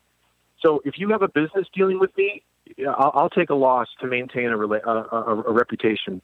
[0.61, 2.43] So if you have a business dealing with me,
[2.87, 6.21] I'll, I'll take a loss to maintain a, rela- a, a, a reputation.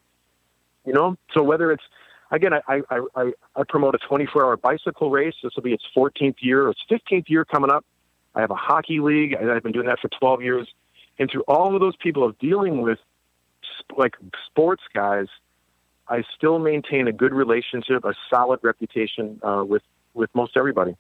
[0.86, 1.84] You know, so whether it's
[2.32, 5.36] again, I, I, I, I promote a 24 hour bicycle race.
[5.43, 7.86] This will be its 14th year, or its 15th year coming up.
[8.34, 9.36] I have a hockey league.
[9.36, 10.68] I've been doing that for 12 years.
[11.20, 12.97] And through all of those people of dealing with
[13.95, 14.16] like
[14.47, 15.28] sports guys,
[16.12, 19.82] I still maintain a good relationship, a solid reputation uh, with
[20.14, 20.95] with most everybody.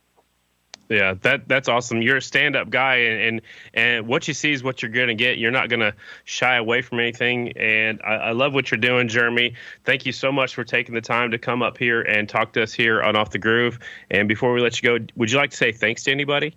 [0.87, 2.01] Yeah, that that's awesome.
[2.01, 3.41] You're a stand-up guy, and and,
[3.73, 5.37] and what you see is what you're going to get.
[5.37, 5.93] You're not going to
[6.23, 9.55] shy away from anything, and I, I, love what you're doing, Jeremy.
[9.83, 12.63] Thank you so much for taking the time to come up here and talk to
[12.63, 13.79] us here on Off the Groove.
[14.09, 16.55] And before we let you go, would you like to say thanks to anybody?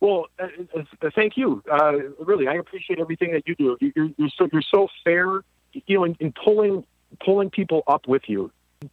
[0.00, 1.62] Well, uh, uh, thank you.
[1.70, 3.78] Uh, really, I appreciate everything that you do.
[3.80, 5.42] You're, you're so you're so fair,
[5.72, 6.84] you know, in, in pulling
[7.24, 8.50] pulling people up with you.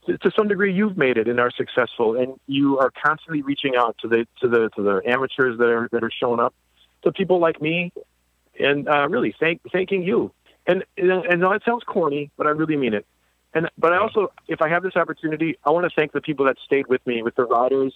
[0.07, 3.95] To some degree you've made it and are successful and you are constantly reaching out
[4.01, 6.55] to the to the to the amateurs that are that are showing up
[7.03, 7.93] to people like me
[8.59, 10.31] and uh, really thank thanking you.
[10.65, 13.05] And and, that sounds corny but i really mean it.
[13.53, 16.47] And but i also if i have this opportunity i want to thank the people
[16.47, 17.93] that stayed with me with the riders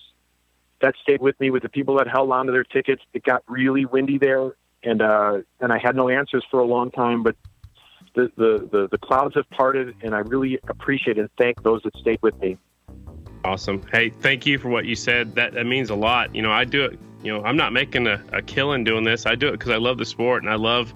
[0.82, 3.01] that stayed with me with the people that held on to their tickets.
[3.13, 4.51] It got really windy there
[4.84, 7.36] and uh and i had no answers for a long time but
[8.16, 11.95] the, the, the, the clouds have parted, and I really appreciate and thank those that
[11.97, 12.57] stayed with me.
[13.43, 13.82] Awesome.
[13.91, 15.36] Hey, thank you for what you said.
[15.36, 16.36] That that means a lot.
[16.36, 16.99] You know, I do it.
[17.24, 19.26] You know, I'm not making a, a killing doing this.
[19.26, 20.93] I do it because I love the sport and I love,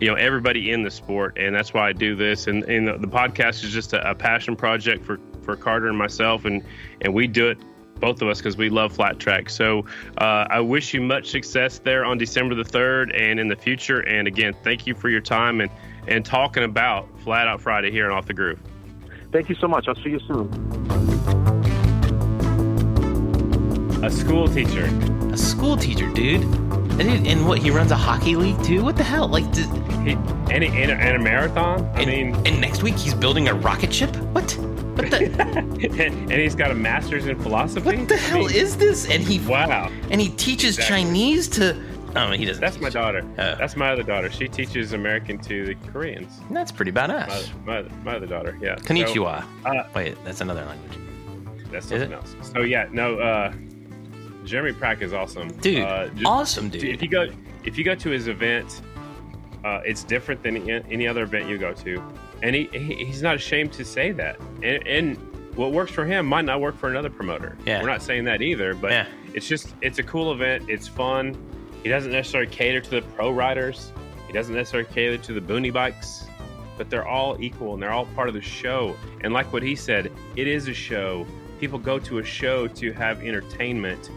[0.00, 2.46] you know, everybody in the sport, and that's why I do this.
[2.46, 5.96] And, and the, the podcast is just a, a passion project for for Carter and
[5.96, 6.64] myself, and
[7.00, 7.58] and we do it
[8.00, 9.50] both of us because we love flat track.
[9.50, 9.84] So
[10.18, 14.00] uh, I wish you much success there on December the 3rd and in the future.
[14.00, 15.70] And again, thank you for your time and
[16.08, 18.58] and talking about Flat Out Friday here and Off the Groove.
[19.30, 19.86] Thank you so much.
[19.88, 20.48] I'll see you soon.
[24.02, 24.86] A school teacher.
[25.32, 26.42] A school teacher, dude.
[26.98, 27.58] And, and what?
[27.58, 28.82] He runs a hockey league too.
[28.82, 29.28] What the hell?
[29.28, 29.66] Like, did,
[30.02, 31.84] he, and, a, and, a, and a marathon.
[31.94, 34.14] I and, mean, and next week he's building a rocket ship.
[34.32, 34.50] What?
[34.52, 35.26] What the?
[36.08, 37.98] and he's got a master's in philosophy.
[37.98, 39.08] What the hell I mean, is this?
[39.08, 39.90] And he wow.
[40.10, 41.04] And he teaches exactly.
[41.04, 41.74] Chinese to
[42.18, 42.60] Oh, he doesn't.
[42.60, 43.22] That's my daughter.
[43.38, 43.54] Oh.
[43.56, 44.30] That's my other daughter.
[44.30, 46.40] She teaches American to the Koreans.
[46.50, 47.54] That's pretty badass.
[47.64, 48.74] My, my, my other daughter, yeah.
[48.76, 49.44] Konnichiwa.
[49.62, 50.98] So, uh, Wait, that's another language.
[51.70, 52.34] That's something else.
[52.42, 53.18] So yeah, no.
[53.18, 53.52] Uh,
[54.44, 55.82] Jeremy Prach is awesome, dude.
[55.82, 56.84] Uh, just, awesome, dude.
[56.84, 57.28] If you go,
[57.64, 58.80] if you go to his event,
[59.64, 62.02] uh, it's different than any other event you go to,
[62.42, 64.40] and he, he he's not ashamed to say that.
[64.62, 67.58] And, and what works for him might not work for another promoter.
[67.66, 67.82] Yeah.
[67.82, 69.06] We're not saying that either, but yeah.
[69.34, 70.70] it's just it's a cool event.
[70.70, 71.36] It's fun
[71.82, 73.92] he doesn't necessarily cater to the pro riders.
[74.26, 76.26] He doesn't necessarily cater to the boonie bikes,
[76.76, 78.96] but they're all equal and they're all part of the show.
[79.22, 81.26] And like what he said, it is a show.
[81.60, 84.10] People go to a show to have entertainment.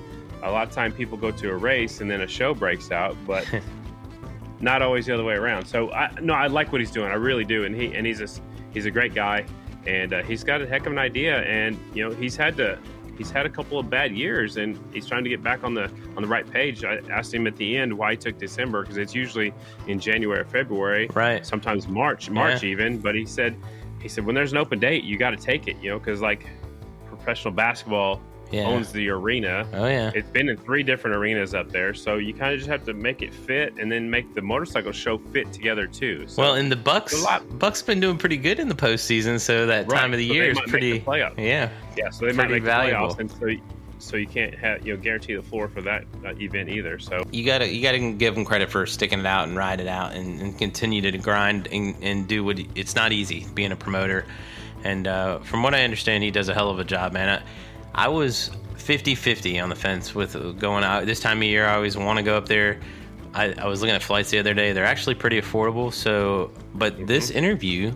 [0.43, 3.15] A lot of time people go to a race and then a show breaks out,
[3.25, 3.47] but
[4.59, 5.65] not always the other way around.
[5.65, 7.11] So I no, I like what he's doing.
[7.11, 7.65] I really do.
[7.65, 8.27] And he and he's a
[8.73, 9.45] he's a great guy,
[9.85, 11.41] and uh, he's got a heck of an idea.
[11.43, 12.79] And you know he's had to
[13.21, 15.83] he's had a couple of bad years and he's trying to get back on the
[16.15, 16.83] on the right page.
[16.83, 19.53] I asked him at the end why he took December because it's usually
[19.87, 21.45] in January or February, right?
[21.45, 22.69] Sometimes March, March yeah.
[22.69, 22.97] even.
[22.97, 23.55] But he said
[24.01, 26.19] he said when there's an open date, you got to take it, you know, because
[26.19, 26.47] like
[27.05, 28.19] professional basketball
[28.51, 28.63] yeah.
[28.63, 29.67] owns the arena.
[29.73, 32.69] Oh yeah, it's been in three different arenas up there, so you kind of just
[32.69, 36.27] have to make it fit, and then make the motorcycle show fit together too.
[36.27, 39.87] So well, and the Bucks, Bucks been doing pretty good in the postseason, so that
[39.91, 39.99] right.
[39.99, 40.99] time of the so year is pretty.
[40.99, 41.37] Playoff.
[41.37, 42.09] Yeah, yeah.
[42.09, 43.13] So they might make valuable.
[43.13, 43.63] the playoffs, and so
[44.01, 46.99] so you can't have you know guarantee the floor for that uh, event either.
[46.99, 49.87] So you gotta you gotta give him credit for sticking it out and ride it
[49.87, 53.75] out and, and continue to grind and, and do what it's not easy being a
[53.75, 54.25] promoter.
[54.83, 57.29] And uh, from what I understand, he does a hell of a job, man.
[57.29, 57.43] I,
[57.93, 61.65] I was 50-50 on the fence with going out this time of year.
[61.65, 62.79] I always want to go up there.
[63.33, 64.73] I, I, was looking at flights the other day.
[64.73, 65.93] They're actually pretty affordable.
[65.93, 67.05] So, but mm-hmm.
[67.05, 67.93] this interview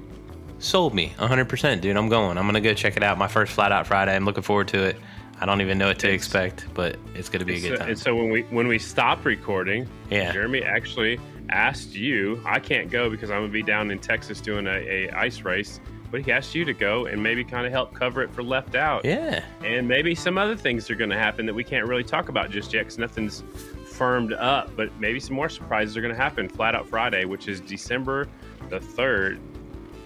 [0.60, 1.98] sold me 100%, dude.
[1.98, 2.38] I'm going.
[2.38, 3.18] I'm gonna go check it out.
[3.18, 4.16] My first flat out Friday.
[4.16, 4.98] I'm looking forward to it.
[5.40, 7.80] I don't even know what to it's, expect, but it's going to be a good
[7.80, 7.90] time.
[7.90, 11.20] And so when we when we stopped recording, yeah, Jeremy actually
[11.50, 12.42] asked you.
[12.46, 15.42] I can't go because I'm going to be down in Texas doing a, a ice
[15.42, 15.80] race.
[16.16, 18.74] But he asked you to go and maybe kind of help cover it for left
[18.74, 19.04] out.
[19.04, 19.44] Yeah.
[19.66, 22.52] And maybe some other things are going to happen that we can't really talk about
[22.52, 23.44] just yet because nothing's
[23.86, 24.74] firmed up.
[24.78, 26.48] But maybe some more surprises are going to happen.
[26.48, 28.30] Flat Out Friday, which is December
[28.70, 29.42] the third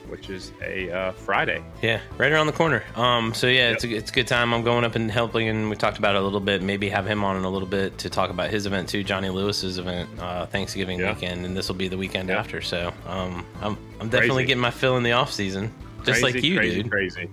[0.08, 1.64] which is a uh, Friday.
[1.84, 2.84] Yeah, right around the corner.
[2.96, 3.76] Um, so yeah, yep.
[3.76, 4.54] it's a, it's a good time.
[4.54, 6.64] I'm going up and helping, and we talked about it a little bit.
[6.64, 9.30] Maybe have him on in a little bit to talk about his event too, Johnny
[9.30, 11.14] Lewis's event, uh, Thanksgiving yeah.
[11.14, 12.40] weekend, and this will be the weekend yeah.
[12.40, 12.62] after.
[12.62, 14.48] So um, I'm I'm definitely crazy.
[14.48, 15.74] getting my fill in the off season,
[16.04, 16.92] just crazy, like you, crazy, dude.
[16.92, 17.30] Crazy.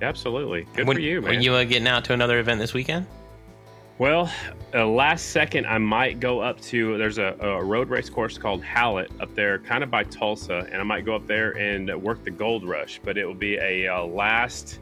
[0.00, 0.66] Absolutely.
[0.74, 1.30] Good when, for you, man.
[1.30, 3.06] Are you uh, getting out to another event this weekend?
[3.98, 4.32] Well,
[4.74, 6.96] uh, last second, I might go up to.
[6.98, 10.80] There's a, a, road race course called Hallett up there, kind of by Tulsa, and
[10.80, 13.00] I might go up there and work the Gold Rush.
[13.02, 14.78] But it will be a, uh, last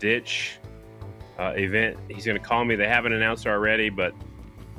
[0.00, 0.58] ditch
[1.38, 1.98] uh, event.
[2.08, 2.74] He's going to call me.
[2.74, 4.12] They haven't announced already, but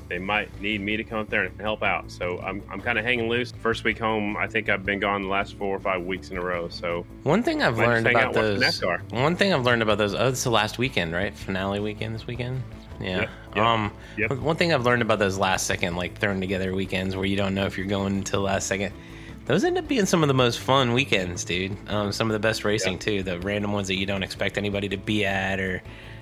[0.10, 2.12] they might need me to come up there and help out.
[2.12, 3.52] So I'm, I'm kind of hanging loose.
[3.52, 6.38] First week home, I think I've been gone the last four or five weeks in
[6.38, 6.68] a row.
[6.68, 8.82] So one thing I've learned about those.
[9.12, 10.16] One thing I've learned about those.
[10.16, 11.34] Oh, it's the last weekend, right?
[11.34, 12.64] Finale weekend this weekend.
[13.00, 13.22] Yeah.
[13.22, 14.32] Yep, yep, um, yep.
[14.32, 17.56] one thing I've learned about those last second, like thrown together weekends where you don't
[17.56, 18.94] know if you're going until last second.
[19.46, 21.76] Those end up being some of the most fun weekends, dude.
[21.90, 23.24] Um, some of the best racing too.
[23.24, 25.82] The random ones that you don't expect anybody to be at or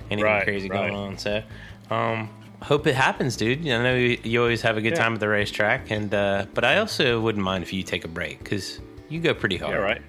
[0.10, 0.90] anything right, crazy right.
[0.90, 1.18] going on.
[1.18, 1.44] So,
[1.90, 2.30] um,
[2.62, 3.68] hope it happens, dude.
[3.68, 4.99] I know you, always have a good yeah.
[5.03, 8.08] time at the racetrack, and uh, but I also wouldn't mind if you take a
[8.08, 8.80] break because
[9.10, 9.74] you go pretty hard.
[9.74, 10.01] Yeah, right.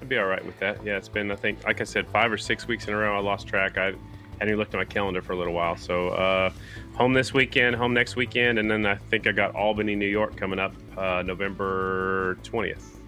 [0.00, 0.84] I'd be all right with that.
[0.84, 3.16] Yeah, it's been I think, like I said, five or six weeks in a row.
[3.16, 3.78] I lost track.
[3.78, 3.94] I
[4.40, 5.76] hadn't looked at my calendar for a little while.
[5.76, 6.50] So uh,
[6.94, 10.36] home this weekend, home next weekend, and then I think I got Albany, New York
[10.36, 12.98] coming up uh, November twentieth.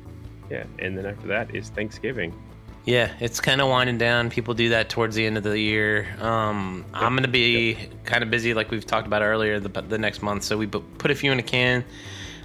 [0.50, 2.32] Yeah, and then after that is Thanksgiving.
[2.84, 4.28] Yeah, it's kind of winding down.
[4.28, 6.06] People do that towards the end of the year.
[6.20, 7.02] Um, yep.
[7.02, 8.04] I'm going to be yep.
[8.04, 10.44] kind of busy, like we've talked about earlier, the, the next month.
[10.44, 11.84] So we put a few in a can.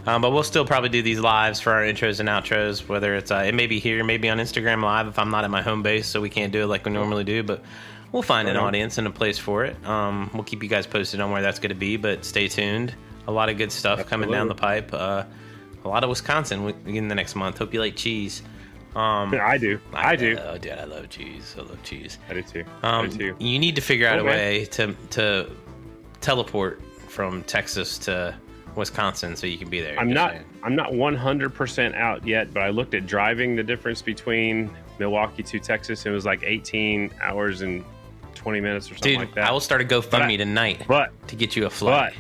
[0.06, 2.88] Um, but we'll still probably do these lives for our intros and outros.
[2.88, 5.52] Whether it's uh, it may be here, maybe on Instagram live if I'm not at
[5.52, 7.44] my home base, so we can't do it like we normally do.
[7.44, 7.64] But
[8.12, 9.76] we'll find an audience and a place for it.
[9.86, 12.96] Um, we'll keep you guys posted on where that's going to be, but stay tuned.
[13.28, 14.10] A lot of good stuff Absolutely.
[14.10, 14.92] coming down the pipe.
[14.94, 15.26] Uh,
[15.84, 17.58] a lot of Wisconsin in the next month.
[17.58, 18.42] Hope you like cheese.
[18.96, 19.80] Um, I do.
[19.94, 20.38] I, I do.
[20.42, 21.56] Oh, dude, I love cheese.
[21.58, 22.18] I love cheese.
[22.30, 22.64] I do too.
[22.82, 23.36] Um, I do too.
[23.40, 25.52] You need to figure out a way to to
[26.22, 28.36] teleport from Texas to
[28.76, 30.00] Wisconsin so you can be there.
[30.00, 30.32] I'm not.
[30.32, 30.46] Saying.
[30.64, 35.44] I'm not 100 percent out yet, but I looked at driving the difference between Milwaukee
[35.44, 36.06] to Texas.
[36.06, 37.86] It was like 18 hours and
[38.36, 39.50] 20 minutes or something Dude, like that.
[39.50, 42.14] I will start a GoFundMe tonight but, to get you a flight.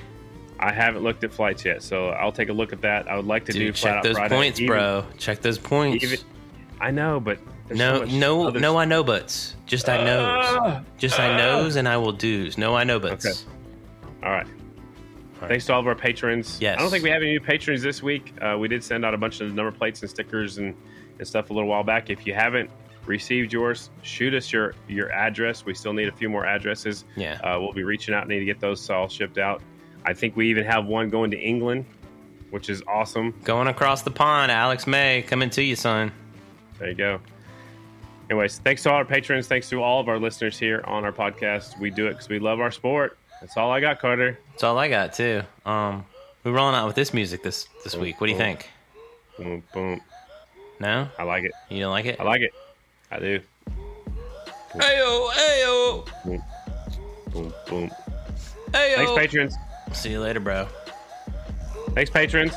[0.60, 3.10] I haven't looked at flights yet, so I'll take a look at that.
[3.10, 4.36] I would like to Dude, do check those Friday.
[4.36, 5.06] points, even, bro.
[5.18, 6.04] Check those points.
[6.04, 6.20] Even,
[6.82, 8.78] I know, but no, so no, no.
[8.78, 9.56] I know, buts.
[9.66, 10.46] Just I knows.
[10.46, 12.58] Uh, Just I knows, and I will do's.
[12.58, 13.26] No, I know, buts.
[13.26, 13.38] Okay.
[14.24, 14.48] All right.
[14.48, 15.50] All right.
[15.50, 16.58] Thanks to all of our patrons.
[16.60, 16.78] Yes.
[16.78, 18.34] I don't think we have any new patrons this week.
[18.42, 20.76] Uh, we did send out a bunch of number plates and stickers and,
[21.18, 22.10] and stuff a little while back.
[22.10, 22.70] If you haven't
[23.06, 25.66] received yours, shoot us your your address.
[25.66, 27.06] We still need a few more addresses.
[27.16, 29.62] Yeah, uh, we'll be reaching out and need to get those all shipped out.
[30.06, 31.86] I think we even have one going to England,
[32.52, 33.34] which is awesome.
[33.44, 36.12] Going across the pond, Alex May coming to you, son.
[36.80, 37.20] There you go.
[38.30, 39.48] Anyways, thanks to all our patrons.
[39.48, 41.80] Thanks to all of our listeners here on our podcast.
[41.80, 43.18] We do it because we love our sport.
[43.42, 44.38] That's all I got, Carter.
[44.52, 45.42] That's all I got too.
[45.66, 46.06] Um,
[46.44, 48.22] we're rolling out with this music this this boom, week.
[48.22, 48.46] What do you boom.
[48.46, 48.70] think?
[49.38, 50.02] Boom, boom.
[50.80, 51.52] No, I like it.
[51.70, 52.20] You don't like it?
[52.20, 52.54] I like it.
[53.12, 53.40] I do.
[54.76, 56.08] Ayo, ayo.
[56.24, 56.44] Boom,
[57.32, 57.92] boom, boom.
[58.72, 58.96] Ayo.
[58.96, 59.56] Thanks, patrons.
[59.94, 60.68] See you later, bro.
[61.96, 62.54] Thanks, patrons.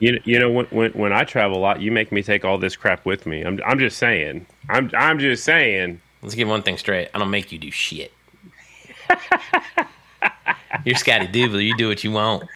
[0.00, 2.58] You, you know when, when when I travel a lot, you make me take all
[2.58, 3.42] this crap with me.
[3.42, 4.46] I'm I'm just saying.
[4.68, 6.00] I'm I'm just saying.
[6.22, 7.08] Let's get one thing straight.
[7.14, 8.12] I don't make you do shit.
[10.84, 11.64] You're Scotty Dubler.
[11.64, 12.48] You do what you want.